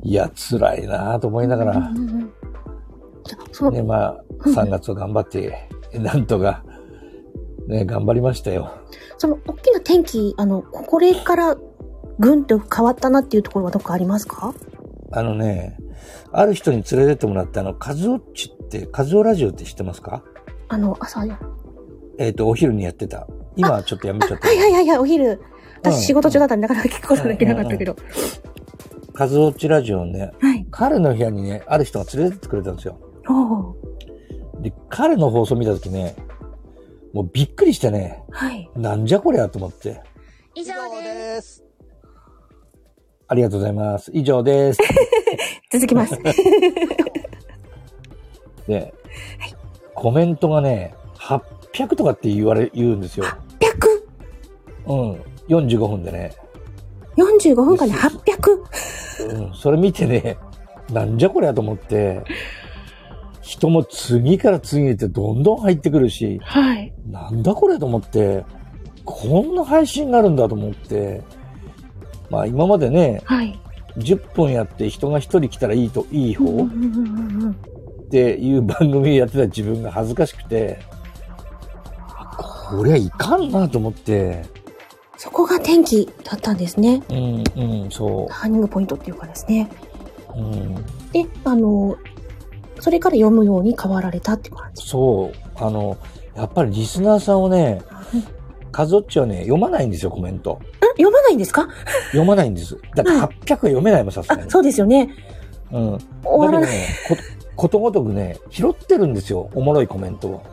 [0.01, 1.89] て、いや、辛いなと思いながら、
[3.71, 6.63] ね、まあ、3月を頑張って、なんとか、
[7.67, 8.71] ね、頑張りましたよ。
[9.17, 11.57] その、大きな天気、あの、これから、
[12.19, 14.53] ぐんと変わったなっていうところはどこかありますか？
[15.11, 15.77] あのね、
[16.31, 20.23] ある人に連れてってもらって、あの、カズオッチって、カズオラジオって知ってますか？
[20.67, 21.39] あの、朝、あ、
[22.17, 23.27] えっ、と、お昼にやってた。
[23.55, 24.47] 今はちょっとやめちゃった。
[24.47, 25.29] はいはいはいはい、お昼。
[25.29, 25.51] うん
[25.83, 27.95] 私仕事中だったんで、なかなか聞くことができなかったけど。
[29.13, 30.65] カズオッチラジオね、はい。
[30.69, 32.99] 彼の部屋にね、ある人が連れてってくれたんですよ。
[34.59, 36.15] で、彼の放送見たときね、
[37.13, 38.69] もうびっくりしてね、はい。
[38.75, 40.01] なんじゃこりゃと思って。
[40.53, 41.55] 以上です。
[41.55, 41.63] す。
[43.27, 44.11] ありがとうございます。
[44.13, 44.79] 以上です。
[45.71, 46.19] 続きます。
[48.67, 48.93] で、
[49.95, 53.25] コメントがね、800とかって言われ、言うんですよ。
[54.85, 55.21] 100!45 うん。
[55.47, 56.33] 45分でね。
[57.55, 59.47] 分間で 800!
[59.47, 59.53] うん。
[59.53, 60.37] それ見てね、
[60.91, 62.23] なんじゃこりゃと思って、
[63.41, 66.93] 人も次から次へってどんどん入ってくるし、はい。
[67.07, 68.45] なんだこれと思って、
[69.05, 71.21] こんな配信があるんだと思って、
[72.29, 73.59] まあ今までね、はい。
[73.97, 76.65] 10分やって人が1人来たらいいと、いい方？
[76.65, 80.79] っていう番組やってた自分が恥ずかしくて、
[82.77, 84.43] こりゃいかんなと思って、
[85.17, 87.03] そこが天気だったんですね。
[87.09, 87.43] うん、
[87.83, 89.69] うん、そターニングポイントっていうかですね。
[90.35, 90.75] う、うん、
[91.11, 91.97] で、あの、
[92.79, 94.87] それから読むように変わられたって感じ。
[94.87, 95.97] そう、あの、
[96.35, 97.81] やっぱりリスナーさんをね、
[98.71, 100.59] カズオッチはね、読まないんですよ、コメント。
[100.91, 101.67] ん読まないんですか？
[102.07, 102.77] 読まないんです。
[102.95, 104.49] だって800は読めないもん、さすがあ、に。
[104.51, 105.13] そうですよね。
[105.71, 105.97] うん。
[106.23, 106.71] 終わらない。
[106.71, 107.17] ね、こ
[107.55, 109.49] ことごとくね、拾ってるんですよ。
[109.53, 110.43] おもろいコメントを。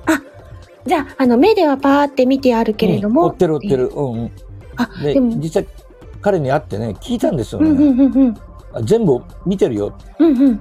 [0.86, 3.22] じゃあ、あの、目ではパーって見てあるけれども。
[3.22, 3.88] うん追ってる追ってる。
[3.94, 4.32] うんうん。
[4.76, 5.66] あ、ででも、実際、
[6.22, 7.70] 彼に会ってね、聞いたんですよね。
[7.70, 8.34] うんうんうんうん。
[8.72, 9.96] あ全部見てるよ。
[10.18, 10.60] うんうん。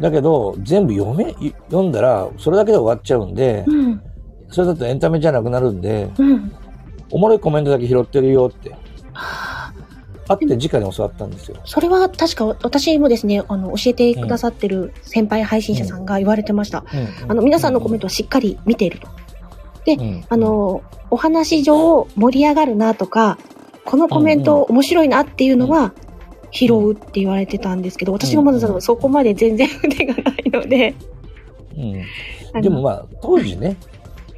[0.00, 4.02] だけど、全部読め、い読んだら、それだけで終わっちゃうんで、うん。
[4.48, 6.52] それだとエンタメじゃなくなるんで、うん。
[7.10, 8.76] おもろいコメントだけ拾ってるよって、は
[9.14, 9.72] あ
[10.28, 11.56] 会って直に教わったんですよ。
[11.64, 16.84] それは確か私もですね、あの、教えてくださってる先輩配信者さんが言われてました。
[16.92, 19.08] うんあの、皆さんのコメントをしっかり見ていると。
[19.86, 23.38] うんあ、の、お話上盛り上がるなとか、
[23.84, 25.92] このコメント面白いなっていうのは
[26.50, 30.94] 拾うって言われてたんですけど、私もまだそこまで全然腕がないので。
[31.76, 33.76] うんでもまあ、当時ね、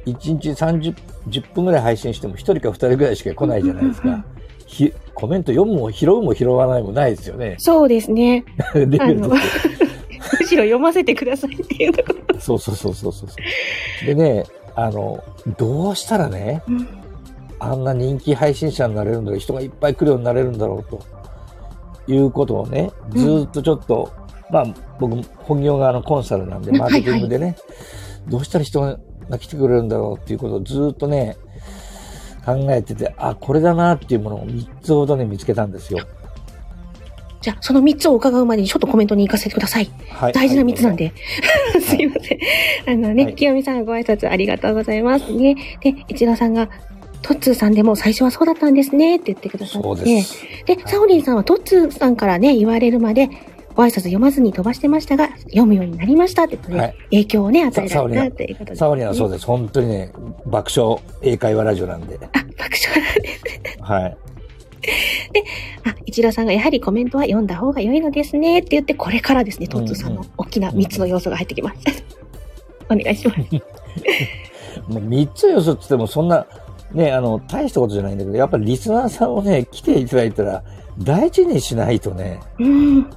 [0.07, 0.95] 1日30、
[1.29, 4.25] 10分ぐらい配信しても1人か2人ぐらいしか来ないじゃないですか。
[4.67, 7.55] ひコメント読むも拾うも拾わないもないですよね。
[7.57, 8.45] そうですね。
[8.75, 9.69] レベルとあのして
[10.39, 12.39] むしろ読ませてくださいっていうところ。
[12.39, 14.05] そうそうそうそうそう。
[14.05, 14.43] でね、
[14.75, 15.23] あの、
[15.57, 16.87] どうしたらね、うん
[17.59, 20.99] あんな人気配信者になれるんだろう、人がいっぱい来るようになれるんだろうと、
[22.07, 24.11] いうことをね、ずーっとちょっと
[24.49, 24.65] まあ、
[24.99, 27.57] 僕、本業があのコンサルなんで、うんマーケティングでね、
[28.27, 31.37] どうしたら人が来てくれるんだろうっていうことをずっとね、
[32.47, 35.99] 考えてて、あ、これだなっていうものを3つほどね、見つけたんですよ。
[37.41, 39.91] じゃあ、その3つを伺うまでにちょっとコメントに行かせてください。
[40.11, 40.33] はい。
[40.33, 41.13] 大事な3つなんで。
[41.73, 41.81] で。
[41.83, 42.39] すいません。
[42.87, 45.55] あのね、はい清美さんご挨拶ありがとうございますね。
[45.81, 46.69] で、一田さんが、
[47.21, 49.87] トッツーさんでも最初はそうだったんですねって言ってくださって。
[49.87, 50.45] そうです。
[50.65, 53.29] で、サオリンさんはトッツーさんからね、言われるまで、
[53.77, 59.45] ご挨拶読まずに飛ばしてましたが、読むようになりましたってことで、はい影響をね、与えられたということで、サオリンはそうでです。
[59.45, 60.11] 本当にね、
[60.47, 62.17] 爆笑英会話ラジオなんで。
[62.23, 63.83] あ、爆笑なんです。
[63.83, 64.17] はい。
[65.85, 71.77] あ、一田さんがやはりコメントは読んだ方が良いのですねって言って、これからですね、トッツーさんの大きな3つの要素が入ってきます。
[72.89, 73.39] お願いします。
[74.91, 76.47] もう3つ要素って言ってもそんな、
[76.93, 80.63] ね、あの、大したことじゃないんだけど、やっぱりリスナーさんをね、来ていただいたら、
[80.97, 83.07] 大事にしないとね、うん。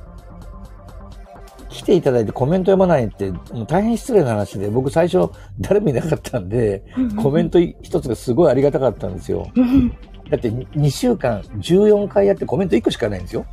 [1.71, 5.31] 来ていただいてコメント読まないって、もう大変失礼な話で、僕最初
[5.61, 6.83] 誰もいなかったんで、
[7.17, 9.51] コメント一つがすごいありがたかったんですよ。
[9.55, 9.91] うん。
[10.29, 13.47] だって2週間14回やってコメント1個しかないんですよ。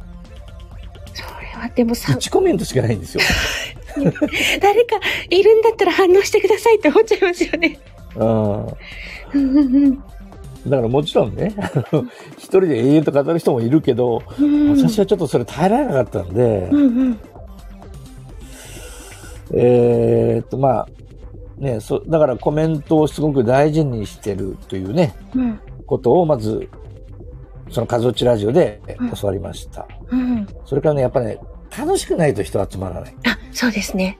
[1.13, 3.23] それはでもさ、1コメントしかないんですよ。
[4.61, 4.99] 誰か
[5.29, 7.79] いるんだったら反応してくださいって思っちゃいますよね。
[8.15, 8.25] う
[9.39, 10.03] ん。
[10.69, 11.55] だからもちろんね、
[12.37, 17.19] 一人で永遠と語る人もいるけど、うん私はちょっとそれ耐えられなかったんで、うんうん。
[19.53, 20.87] えーっと、まあ、
[21.57, 25.59] ね、そ、だからコメントをすごく大事にしてるというね、うん。
[25.85, 26.69] ことをまず、
[27.69, 29.87] その数落ちラジオでうん教わりました。
[30.09, 30.47] うん。
[30.65, 31.39] それからね、やっぱね、
[31.77, 33.15] 楽しくないと人は集まらない。
[33.25, 34.19] あ、そうですね。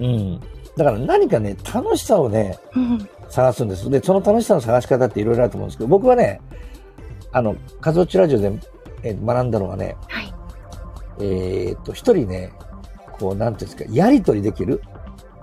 [0.00, 0.40] うん。
[0.76, 3.08] だから何かね、楽しさをね、うん。
[3.28, 3.88] 探すんです。
[3.88, 6.40] で、その楽しさの探し方っていろいろあると思うんですけど、僕はね、
[7.30, 8.52] あの、数落ちラジオで
[9.02, 10.34] え学んだのはね、はい。
[11.20, 12.52] えーっと、一人ね、
[13.22, 14.82] こう、なんていうんですか、やりとりできる？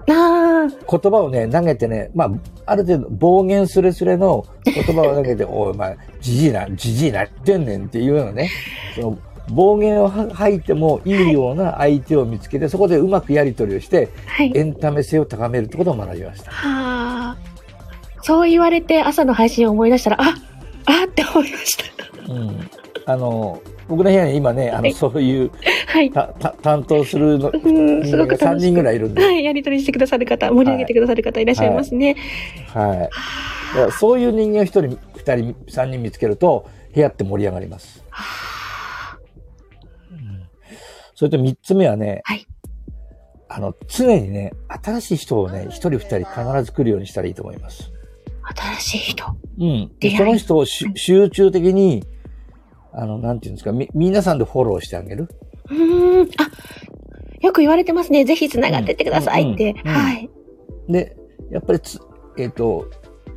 [0.09, 2.31] ああ、言葉をね、投げてね、まあ、
[2.65, 8.49] ある程度暴言すれすれの言葉を投げて、 おい、お前、じじいな、じじいなってんねんっていうようなね、
[8.95, 9.17] その
[9.49, 14.51] 暴言を吐いてもいいような相手を見つけて、そこでうまくやり取りをして、はい。
[14.55, 16.51] エンタメ性を高めるってことを学びました。
[16.51, 17.37] はあ。
[18.21, 20.35] そう言われて朝の配信を思い出したら、あ、
[20.85, 22.33] あって思いました。
[22.33, 22.69] うん。
[23.05, 23.59] あの、
[23.89, 25.51] 僕の部屋に今ね、あの、はいそういう、
[25.87, 26.11] はい。
[26.11, 28.67] た、た、担当するの、うん、すごく3楽しく。
[28.67, 29.43] 人ぐらいいるんで、はい。
[29.43, 32.15] やりとりしてくださる方、盛り上げてくださる方いらっしゃいますね。
[32.67, 32.99] はい。
[32.99, 38.05] だからそういう人間を一人、二人、三人見つけると、部屋って盛り上がります。
[41.15, 42.45] それと三つ目はね、はい
[43.51, 47.91] あの、常にね、新しい人をね、一人二人必ず来るようにしたらいいと思います。
[48.79, 49.25] 新しい人。
[49.59, 49.91] うん。
[49.99, 52.03] でその人をし集中的に、
[52.93, 55.29] あの、なんていうんですか、み、皆さんでフォローしてあげる？
[55.69, 56.29] うーん。
[56.37, 56.49] あ、
[57.41, 58.25] よく言われてますね。
[58.25, 59.73] ぜひ繋がってってくださいって。
[59.85, 60.29] はい。
[60.87, 61.15] で、
[61.51, 61.99] やっぱりつ、
[62.37, 62.89] えっ、と、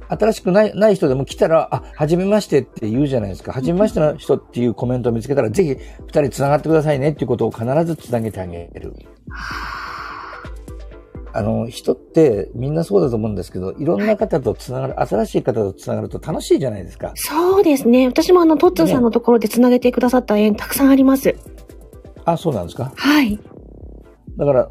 [0.09, 3.53] 新しくない、ない人でも来たら、あ、はじめましてって言うじゃないですか。
[3.53, 8.95] はじめましての人っていうコメントを見つけたら、ぜひ二人繋がってくださいねっていうことを必ず繋げてあげる。
[9.31, 9.92] あ
[11.41, 17.13] の、人ってみんなそうだと思うんですけど、いろんな方と繋がる、新しい方と繋がると楽しいじゃないですか。
[17.15, 18.07] そうですね。
[18.07, 21.35] 私もあの、トッツーさんのところで繋げてくださった縁たくさんあります。
[22.27, 22.93] あ、そうなんですか？
[22.95, 23.39] はい。
[24.37, 24.71] だから、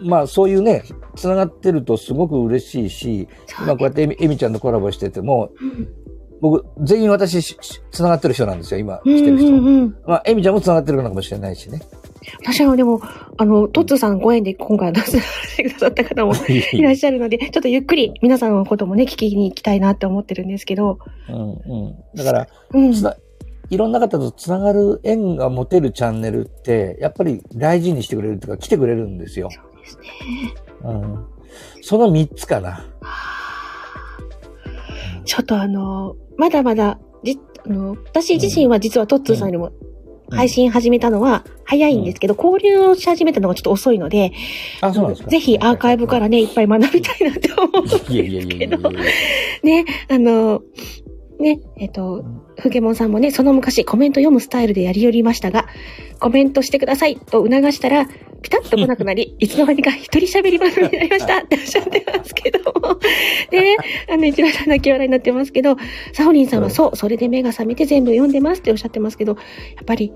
[0.00, 0.84] まあそういうね、
[1.16, 3.28] 繋がってるとすごく嬉しいし、
[3.60, 5.88] 今こうやってエミエミちゃんとコラボしてても、うん
[6.40, 9.48] 僕、全員私し、し繋がってる人なんですよ、今、うん来てる人。
[9.48, 9.96] うんうん。
[10.06, 11.82] まあ、エミちゃんも繋がってるのかもしれないしね。
[12.40, 13.00] 私はでも、
[13.36, 16.32] あの、トッツーさんご縁で今回出してくださった方も
[16.72, 21.94] いらっしゃるので、ちょっとゆっくり皆さんのこともね、聞きに行きたいなって思ってるんですけど、うんうん。
[22.14, 22.92] だから、うん。
[22.92, 23.16] つな
[23.70, 29.50] いろんな方と繋がる縁が持てるチャンネルって、やっぱり大事にしてくれるというか、来てくれるんですよ。
[29.50, 30.04] そうですね。
[30.84, 31.26] うん。
[31.82, 32.86] その三つかな。
[35.24, 39.72] ちょっとあの、まだまだ、じ、あの、私自身は実はトッツーさんよりも
[40.30, 44.32] 配信始めたのは早いんですけど、交流をし始めたのがちょっと遅いので、
[44.80, 45.30] あ、そうなんですか。
[45.30, 48.90] ぜひアーカイブからね、いっぱい学びたいなって思うんですいやいやいやいやいやいや。
[49.62, 50.62] ね、あの、
[51.38, 52.24] ね、えっと、
[52.58, 55.66] ふけもんさんもね、その昔コメント読むスタイルでやりよりましたが、
[56.18, 58.06] コメントしてくださいと促したら、
[58.42, 62.98] ピタッと来なくなり、 いつの間にか一人喋り番組になりましたっておっしゃってますけども。
[63.50, 63.76] で、
[64.10, 65.76] あの、一番さん泣き笑いになってますけど、
[66.12, 69.38] サオリンさんはそう、それで目が覚めて全部読んでますっておっしゃってますけど、や
[69.82, 70.12] っぱり、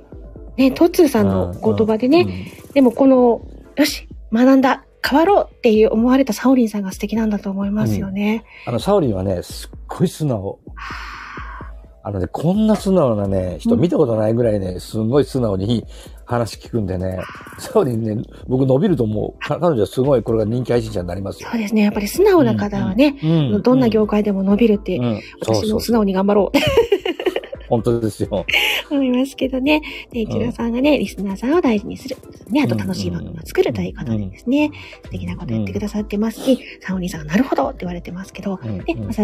[0.56, 2.24] ね、トッツーさんの言葉でね、う
[2.70, 3.42] ん、でもこの、
[3.76, 8.44] よし、学んだ、変わろうっていう思われたサオリンさんが素敵なんだと思いますよね。
[8.66, 10.60] あの、サオリンはね、すっごい素直。
[12.04, 15.84] あのね、こんな素直なね、人うん見たことないぐらいね、すんごい素直に
[16.24, 17.20] 話聞くんでね、
[17.58, 19.38] そうにね、僕伸びると思う。
[19.38, 21.56] か彼女はすごいこれが人気配信者になりますよそ。
[21.56, 21.82] うですね。
[21.82, 26.58] やっぱり素直な方はね、うん、うんどんな業界でも伸びるって、うん、そうそう私も素直に頑張ろう
[27.68, 28.44] 本当ですよ。
[28.94, 29.83] 思いますけどね。
[30.11, 32.16] で、一郎さんがね、リスナーさんを大事にする。
[32.50, 34.70] ね、あと楽しい番組を作るということでですね、
[35.05, 39.22] 素敵なこと言ってくださってますし、サオニーさんがなるほどって言われてますけど、うんで、うんまさ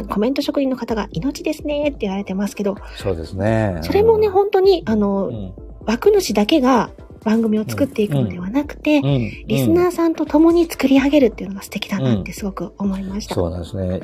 [0.00, 3.78] ん、コメント職人の方が命ですねって言われてますけど、そうですね。
[3.82, 5.52] それもね、本当に、あの、うん、
[5.86, 6.90] 枠主だけが
[7.24, 9.02] 番組を作っていくのではなくて、うん、
[9.46, 13.34] リスナーさんと共に作り上げるっていうのが素敵だなってすごく思いました。
[13.34, 14.00] そうなんですね。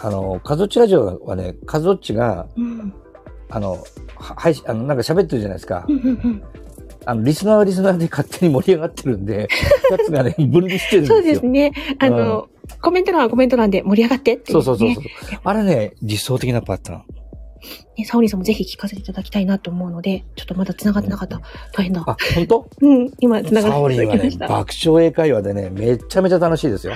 [0.00, 2.92] あの、カズッチラジオはね、カズッチが、うん。
[3.54, 3.84] あの、
[4.16, 5.92] は配信、あの、なんか喋ってるじゃないですかう。
[5.92, 6.42] んうんうん
[7.06, 9.46] あの、リスナーはリスナーで勝手に盛り上がってるんで、
[9.92, 11.16] 二つがね、分離してるんですよ。
[11.18, 11.72] そうですね。
[11.98, 12.48] あの、
[12.80, 15.04] コメント欄はコメント欄で盛り上がってっていそうそうそうねそう。
[15.44, 17.02] あれね、理想的なパターン。
[17.98, 21.42] ね、サオリンさんもぜひ聞かせていただきたいなと思うので、ちょっとまだ繋がってなかった。
[21.72, 22.02] 大変だ。
[22.06, 22.68] あ、本当？
[22.80, 24.30] うん、今繋がサオっていリンはね。
[24.40, 26.94] 爆笑英会話でね、めちゃめちゃ楽しいですよ。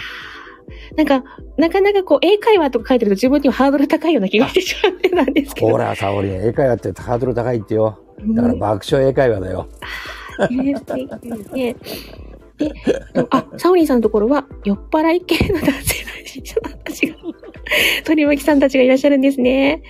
[0.97, 1.25] なんか、
[1.57, 5.71] なかなかこう、英会話とか書いてると自分にはハードル高いような気がしてしまってなんですけど。
[5.71, 7.99] ほら、サオリン、英会話ってハードル高いってよ。
[8.21, 9.69] うんだから爆笑英会話だよ。
[10.51, 11.77] ね素敵ですね。
[12.59, 12.75] で、
[13.31, 17.17] あ、サオリンさんのところは、酔っ払い系の男性のたちが、
[18.05, 19.83] 鳥巻さんたちがいらっしゃるんですね。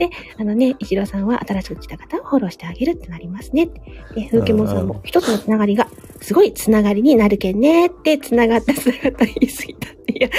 [0.00, 0.08] で、
[0.38, 3.66] あのね、一郎さんは新しく来た方をフォローしてあげるってなりますね。
[4.14, 5.88] で、風景もんさんうんも一つのつながりが、
[6.22, 10.12] すごいつながりになるけんねって、つながったつながった言い過ぎたって。
[10.18, 10.30] いや、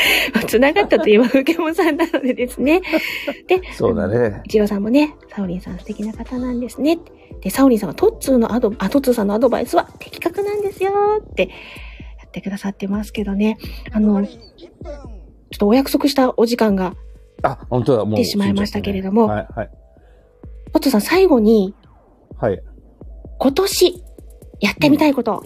[0.47, 2.81] つながったといえば風景もんさんなのでですね。
[3.47, 4.41] で、そうだね。
[4.45, 6.97] 一郎さんもね、サオリンさん素敵な方なんですね。
[7.41, 11.49] で、サオリンさんはトッツーのアド、あ、トッツーさんのアドバイスは的確なんですよってや
[12.25, 13.59] ってくださってますけどね。
[13.91, 16.95] あの、ちょっとお約束したお時間が、
[17.43, 18.15] あ、本当だ、もう。
[18.15, 19.69] 来てしまいましたけれどもはい、はい。
[20.73, 21.73] トッツーさん最後に
[22.37, 22.61] はい。
[23.39, 24.03] 今年
[24.59, 25.43] やってみたいこと。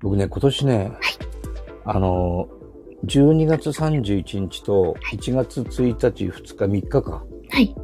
[0.00, 0.92] 僕ね、今年ね、
[1.84, 2.48] あの、
[3.06, 7.24] 12月31日と1月1日、2日、3日か。
[7.50, 7.74] はい。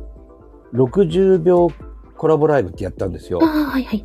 [0.73, 1.71] 60秒
[2.17, 3.47] コラボライブってやったんですよあ。
[3.47, 4.05] あ、はいはい。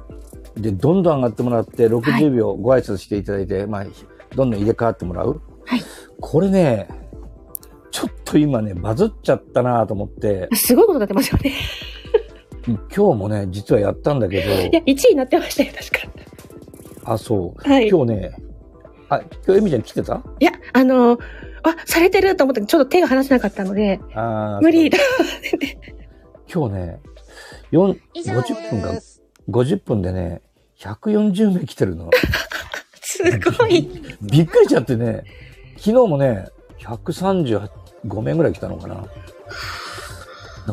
[0.56, 3.86] で、どんどん上がってもらって、60秒ご挨拶していただいて、まあ、
[4.36, 5.42] どんどん入れ替わってもらう。
[5.66, 5.82] はい。
[6.20, 6.88] これね、
[7.92, 11.54] ちょっと今ね、バズっちゃったなと思って、すごいことになってますよね。
[12.96, 17.14] 今日もね、実はやったんだけいや、ど、1位になってましたよ、確か。
[17.14, 17.70] あ、そう。
[17.70, 17.88] はい。
[17.88, 18.32] 今日ね、
[19.10, 20.22] あ、今日エミちゃん来てた？
[20.40, 21.14] いや、あの、
[21.64, 24.98] あ、されてると思って、ちょっと手が離せなかったので、あー無理だ。
[26.54, 27.00] 今日ね、
[27.72, 28.94] 4 50分が、
[29.50, 30.42] 50分でね、
[30.80, 32.10] 140名来てるの。
[33.02, 33.24] す
[33.58, 33.90] ごい。
[34.22, 35.24] びっくりしちゃってね、
[35.78, 36.46] 昨日もね、
[38.06, 38.96] 135名ぐらい来たのかな。
[38.96, 39.02] だ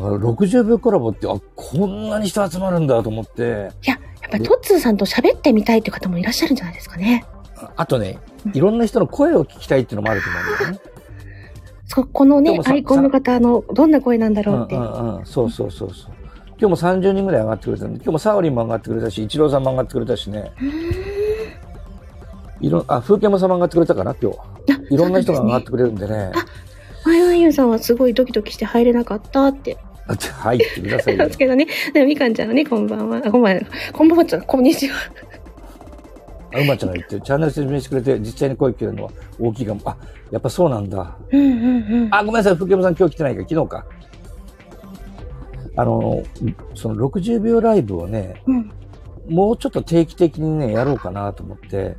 [0.01, 7.25] から60秒コラボって、あ、こんなに人集まるんだと思って、いや、やっぱりトッツーさんと喋ってみたいっていう方もいらっしゃるんじゃないですかね。
[7.57, 8.19] ああとね、
[8.53, 10.81] いろんな人の声を聞きたいっていうのもあると思うんだよね。
[11.87, 14.75] そこのねアイコンの方のどんな声なんだうんろうって。
[14.75, 16.13] うんうん、そうそうそうそう。
[16.59, 20.51] 今日も30人ぐらい上がってくれたんで、今日もサオリンも上がってくれたし、イチローさんも上がってくれたしね。
[22.61, 24.39] いろ、あ、風景もさんも上がってくれたかな、今日。
[24.39, 24.47] あ
[24.91, 26.33] いろんな人が上がってくくれるんでね。
[26.35, 26.43] マ
[27.15, 29.77] イワンユーさんはすごいドキドキして入れなかったって。
[30.07, 31.39] 入ってくださいよです。
[31.39, 31.67] けどね。
[31.93, 33.21] でもみかんちゃんはね、こんばんは。
[33.25, 33.63] あ、こんばんは。
[33.93, 34.97] こんばんはちゃん、こんにちは。
[36.55, 39.81] あうまちゃんが言って、チャンネル説明してくれて、実際に声聞けるのは大きいかも。
[39.85, 39.97] あ、
[40.31, 41.17] やっぱそうなんだ。
[41.31, 42.09] うんうんうん。
[42.11, 43.87] あ、ごめんなさい、福山さん今日来てないから、昨日か。
[45.77, 46.23] あの、
[46.75, 48.71] その60秒ライブをね、うん。
[49.29, 51.97] もうちょっと定期的にね、やろうかなと思って、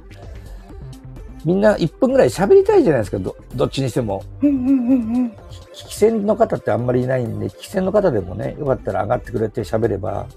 [1.47, 4.21] みんな1分ぐらい喋りたいじゃないですか、どどっちにしても。
[4.41, 5.27] うんうんうんうん。
[5.73, 10.27] 聞き戦の方ってあんまりいないんで、聞き戦の方でもね、よかったら上がってくれて喋れば、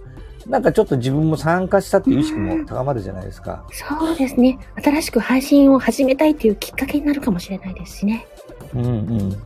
[0.46, 3.64] なんかちょっと自分も参加したっていう意識も高まるじゃないですか。
[3.72, 4.56] そうですね。
[4.80, 8.28] 新しく配信を始めたいっていうきっかけになるかもしれないですしね。
[8.72, 9.36] うんうん。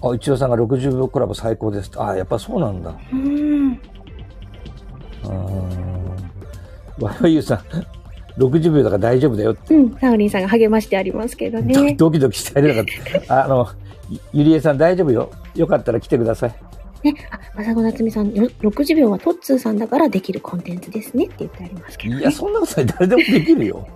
[0.00, 1.90] あ、一郎さんが60秒コラボ最高です。
[1.96, 2.94] あ、やっぱそうなんだ。
[3.12, 3.72] うん。
[3.72, 5.94] うーん。
[7.00, 7.58] わわゆうさん、
[8.38, 9.74] 60秒だから大丈夫だよって。
[9.74, 9.96] うん。
[9.98, 11.94] サウリンさんが励ましてありますけどドね。
[11.94, 13.44] ドキドキして入れなかった。
[13.44, 13.68] あの、
[14.10, 15.30] ゆゆりえさん大丈夫よ。
[15.54, 16.54] よかったら来てください。
[17.04, 17.14] ね。
[17.30, 22.20] あ、まさごなつみさん、よ60秒はトッツーさんだからできるコンテンツですねって言ってありますけど、ね。
[22.20, 22.86] いや、そんなことない。
[22.86, 23.86] 誰でもできるよ。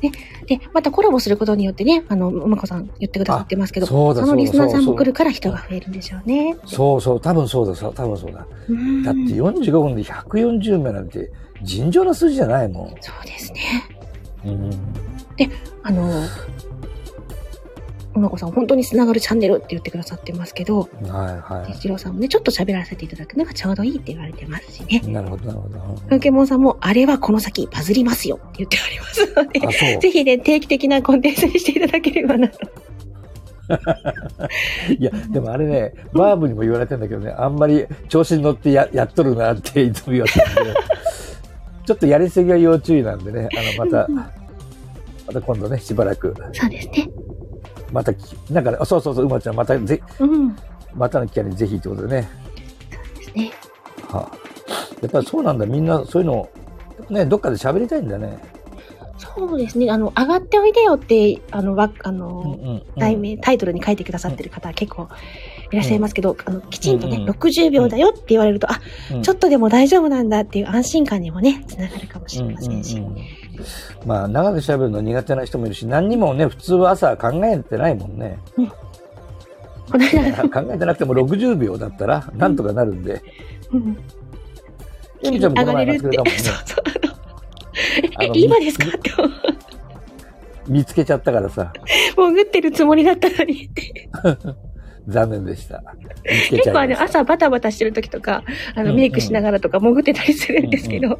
[0.46, 6.56] で、またコラボすることによってね、あの、まこさん言ってくださってますけど、あそのリスナーさんも来るから人が増えるんでしょうね。
[6.64, 8.46] そうそう、多分そうだ、そう多分そうだ。
[8.68, 11.30] うんだって45分で140名なんて
[11.62, 13.60] 尋常な数字じゃないもそうですね。
[14.44, 14.48] ん。
[14.48, 14.70] うん。
[15.82, 16.24] あの、
[18.16, 25.02] うまこさん、本当に繋がるチャンネルって言ってくださってますけど、はいは一郎さんもね、ちょっと喋らせていただくのがちょうどいいって言われてますしね。
[25.04, 25.08] い。
[25.08, 25.78] なるほど、なるほど。
[26.08, 30.00] ふうけもんさんも、あれはこの先バズりますよって言っておりますので。
[30.00, 32.58] ぜひね、定期的なコンテンツにしていただければなと。
[34.98, 40.74] いや、でもあれね、バーブにも言われてんだけどね、あんまり調子に乗ってややっとるなっていつも言われてるんで、
[41.86, 44.08] ちょっとやりすぎは要注意なんでね、あの、また、
[45.26, 47.08] また今度ね、しばらく、そうですね。
[47.92, 50.56] またき、なんかね、あそうそうそう、うまちゃん、またぜ、うん。
[50.94, 52.28] またの機会にぜひってことでね。
[53.16, 53.52] ですね。
[54.08, 54.36] はあ、
[55.00, 56.48] やっぱりそうなんだ、みんなそういうの、
[57.08, 58.38] ね、どっかで喋りたいんだよね。
[59.18, 59.90] そうですね。
[59.90, 65.08] あの、上がっておいでよって、あの、わ、あうんの、うんうん題名、タイトルに書いてくださってる方は結構
[65.72, 68.80] いらっしゃいますけど、あの、きちんとね、うんうん60秒だよって言われると、あ、
[69.12, 73.02] うんちょっとでも大丈夫なんだっていう安心感にもね、つながるかもしれませんし。
[74.04, 78.38] まあ、長く喋るの苦手な人もいるし、何にもね、普通は朝考えてないもんね。
[79.90, 83.22] この間、考えてなくても60秒だったら、なんとかなるんで。
[83.72, 83.98] うん
[85.22, 86.38] ゆみちゃんもこの前話してくれたもんね。
[86.38, 86.84] そうそう。
[88.22, 88.86] え、今ですか？
[88.86, 89.30] って思う
[90.68, 91.72] 見つけちゃったからさ、
[92.16, 94.08] 潜ってるつもりだったのにって。
[95.08, 95.82] 残念でした。
[96.50, 97.00] 結構あの。
[97.00, 98.42] 朝バタバタしてる時とか、
[98.74, 101.18] あの、うんうんメイクしながらとか潜ってたりするんですけど、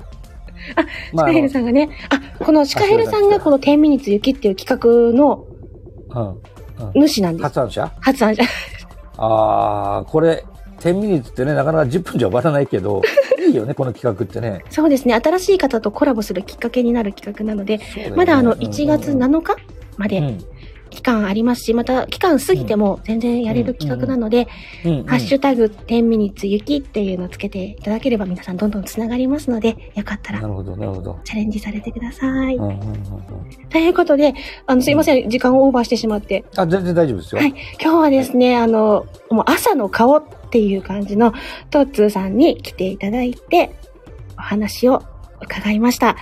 [1.10, 5.44] シまあ、カヘルさんがね、あ、このシカヘルさんがこの10ミニッツ雪っていう企画の
[6.94, 7.08] うん。
[7.08, 7.42] 主なんです。
[7.44, 7.92] 発案者？
[8.00, 8.42] 発案者。
[9.18, 10.44] ああ、これ、
[10.80, 13.02] 10ミニッツってね、なかなか10分じゃ終わらないけど、
[13.46, 14.62] いいよね、この企画ってね。
[14.70, 15.14] そうですね。
[15.14, 19.56] 新しい方とコラボするきっかけになる企画なので、ねまだあの、うん1月7日
[19.96, 20.38] までうん
[20.96, 24.48] 期間ありますし、また期間過ぎても全然やれる企画なので、
[24.84, 31.20] うんうんハッシュタグ10ミニッツ雪っていうのをつけていただければ皆さんどんどんつながりますので、よかったらなるほど、なるほど。
[31.22, 32.56] チャレンジされてください。
[32.56, 32.96] うんうんうんうん
[33.68, 34.34] ということで、
[34.66, 36.44] あの、すいません、時間をオーバーしてしまって。
[36.56, 37.40] あ、全然大丈夫ですよ。
[37.40, 37.54] はい。
[37.80, 41.32] 今日はですね、あの、もう朝の顔っていう感じの
[41.70, 43.76] トッツーさんに来ていただいて、
[44.38, 45.02] お話を
[45.42, 46.16] 伺いました。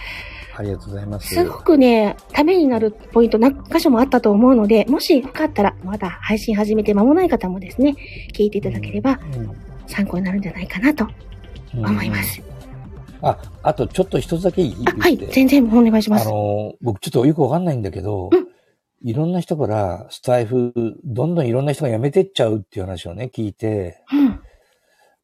[0.56, 1.34] ありがとうございます。
[1.34, 7.96] すごくね、ためになるポイント何箇所もあったと思うので、もしよかったら、まだ配信始めて間もない方もですね、
[8.32, 9.18] 聞いていただければ
[9.86, 11.08] 参考になるんじゃないかなと
[11.74, 12.22] うん思いま。
[12.22, 12.42] す。
[13.22, 16.28] あ、あとちょっと一つだけいいあ、はい、全然お願いしまあす。
[16.28, 18.54] の、僕ちょっとよくわかんないんだけど、うん
[19.06, 20.72] いろんな人からスタイフ、
[21.04, 24.40] どんどんいろんな人が辞めてっちゃうっていう話をね、聞いて、うん。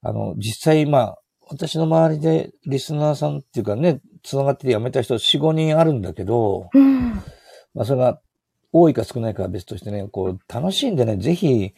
[0.03, 1.19] あの、実際、まあ、
[1.51, 7.15] 私の周りでリスナーさんっていうかね、繋がってて辞めた人4、5人あるんだけど、うん。
[7.75, 8.21] まあ、それが
[8.73, 11.75] 多いか少ないかは別としてね、こう、楽しいんでね、ぜひ、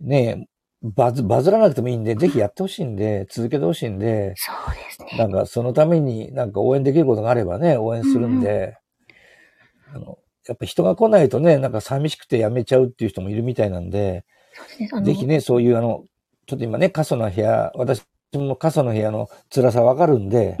[0.00, 0.46] ね、
[0.82, 5.18] バズ、バズらなくてもいいんで、ぜひやってほしいんで、続けてほしいんで、そうですね。
[5.18, 8.76] なんかそのためになんか応援できることがあればね、応援するんで、
[9.92, 14.24] あの、やっぱ人が来ないとね、なんか寂しくて辞めちゃうっていう人もいるみたいなんで、
[14.54, 15.02] そうですね。
[15.02, 16.04] ぜひね、そういうあの、
[16.46, 18.02] ちょっと今ね、過疎の部屋、私
[18.38, 20.56] も過疎の部屋の辛さわかるんで。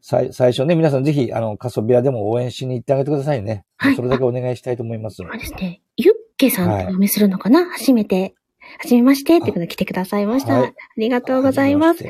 [0.00, 3.64] 最最初ね、皆さんぜひ、あの、過疎部屋でも応援しに行ってあげてくださいね。
[3.76, 5.16] はいそれだけお願いしたいと思います。
[5.16, 5.80] そうですね。
[5.96, 8.34] ユッケさんとお読みするのかな、初めて、
[8.78, 10.54] 初めましてってことで来てくださいました。
[10.54, 12.04] はいありがとうございます。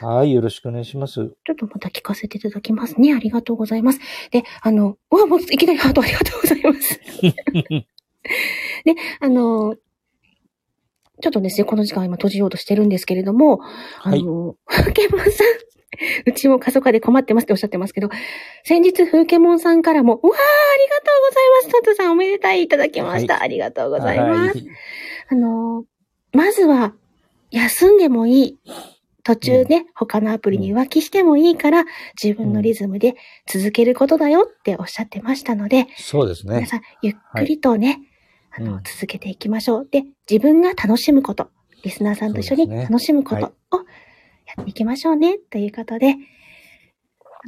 [0.00, 1.14] はい、よろしくお願いします。
[1.44, 3.14] ちょっとまた聞かせていただきますね。
[3.14, 4.00] ありがとうございます。
[4.30, 7.00] で、あの、うわ、もういきなりハートありがとうございます。
[8.84, 9.76] で、あの、
[11.22, 13.60] ちょっとですね、この時間今閉じようとしてるんですけれども、
[14.02, 14.22] あはい。
[14.22, 15.30] の、フーケモンさん、
[16.26, 18.08] うちも過疎化で困ってますっておっしゃってますけど、
[18.64, 21.84] 先日、フーケモンさんからも、うわー、ありがとうございます。
[21.84, 23.34] トットさんおめでたいいただきました。
[23.34, 24.58] はいありがとうございます。
[24.58, 24.66] はい
[25.30, 25.84] あの、
[26.32, 26.94] まずは、
[27.50, 28.58] 休んでもいい。
[29.22, 31.84] 途中で他のアプリに浮気してもいいから、
[32.22, 33.14] 自分のリズムで
[33.46, 36.56] 続けることだよっておっしゃってましたので、そうですね。
[36.56, 38.00] 皆さん、ゆっくりとね、
[38.56, 39.88] あの、うん続けていきましょう。
[39.90, 41.50] で、自分が楽しむこと、
[41.82, 43.76] リスナーさんと一緒に楽しむことはを
[44.46, 46.16] やっていきましょうね、ということで、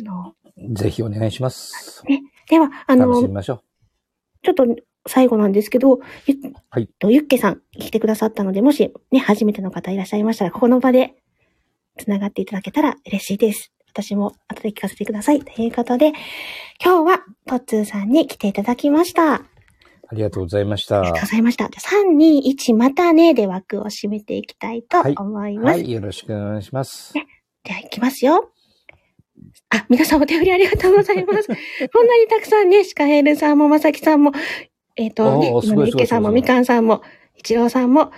[0.01, 0.35] あの、
[0.75, 2.03] ぜひお願いします。
[2.49, 3.63] では、あの楽しみ、ましょ
[4.43, 4.65] ちょっと
[5.07, 6.37] 最後なんですけど、ゆ
[6.71, 11.15] はいとゆっけさん来てくださったので、もしね、初めての方いらっしゃいましたら、ここの場で
[11.97, 13.73] 繋がっていただけたら嬉しいです。
[13.89, 15.41] 私も後で聞かせてください。
[15.41, 16.13] ということで、
[16.85, 19.43] 今日はトッツーさんに来ていただきました。
[20.09, 21.01] ありがとうございました。
[21.03, 21.69] りがとうございました。
[21.69, 25.79] じゃあ3、2、1、またねで枠を締めていきたいと思います。
[25.79, 27.13] はい、よろしくお願いします。
[27.15, 28.51] では、いきますよ。
[29.71, 31.49] あ、皆さんお手振りありがとうございます。
[31.93, 34.33] こんなにたくさんね、シカヘルさんもまさきさんも、
[34.95, 37.03] えっ、と、ね今のゆさんも、みかんさんも、
[37.37, 38.13] いちろうさんも、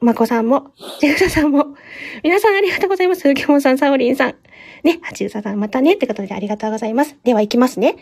[0.00, 1.76] まこさんも、ジェフサさんも、
[2.22, 3.22] 皆さんありがとうございます。
[3.22, 4.34] ふうきもんさん、さおりんさん。
[4.82, 7.16] ね、はちうささん、またね、ってことでありがとうございます。
[7.24, 7.96] では、いきますね。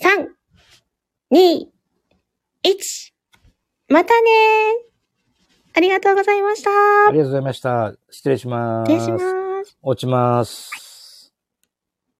[0.00, 0.28] 3、
[1.32, 1.71] 2、
[2.64, 3.12] 1、
[3.88, 4.30] またね
[5.74, 6.70] ありがとうございました。
[7.08, 7.94] ありがとうございました。
[8.10, 8.92] 失礼します。
[8.92, 9.78] 失礼します。
[9.82, 10.91] 落ちます。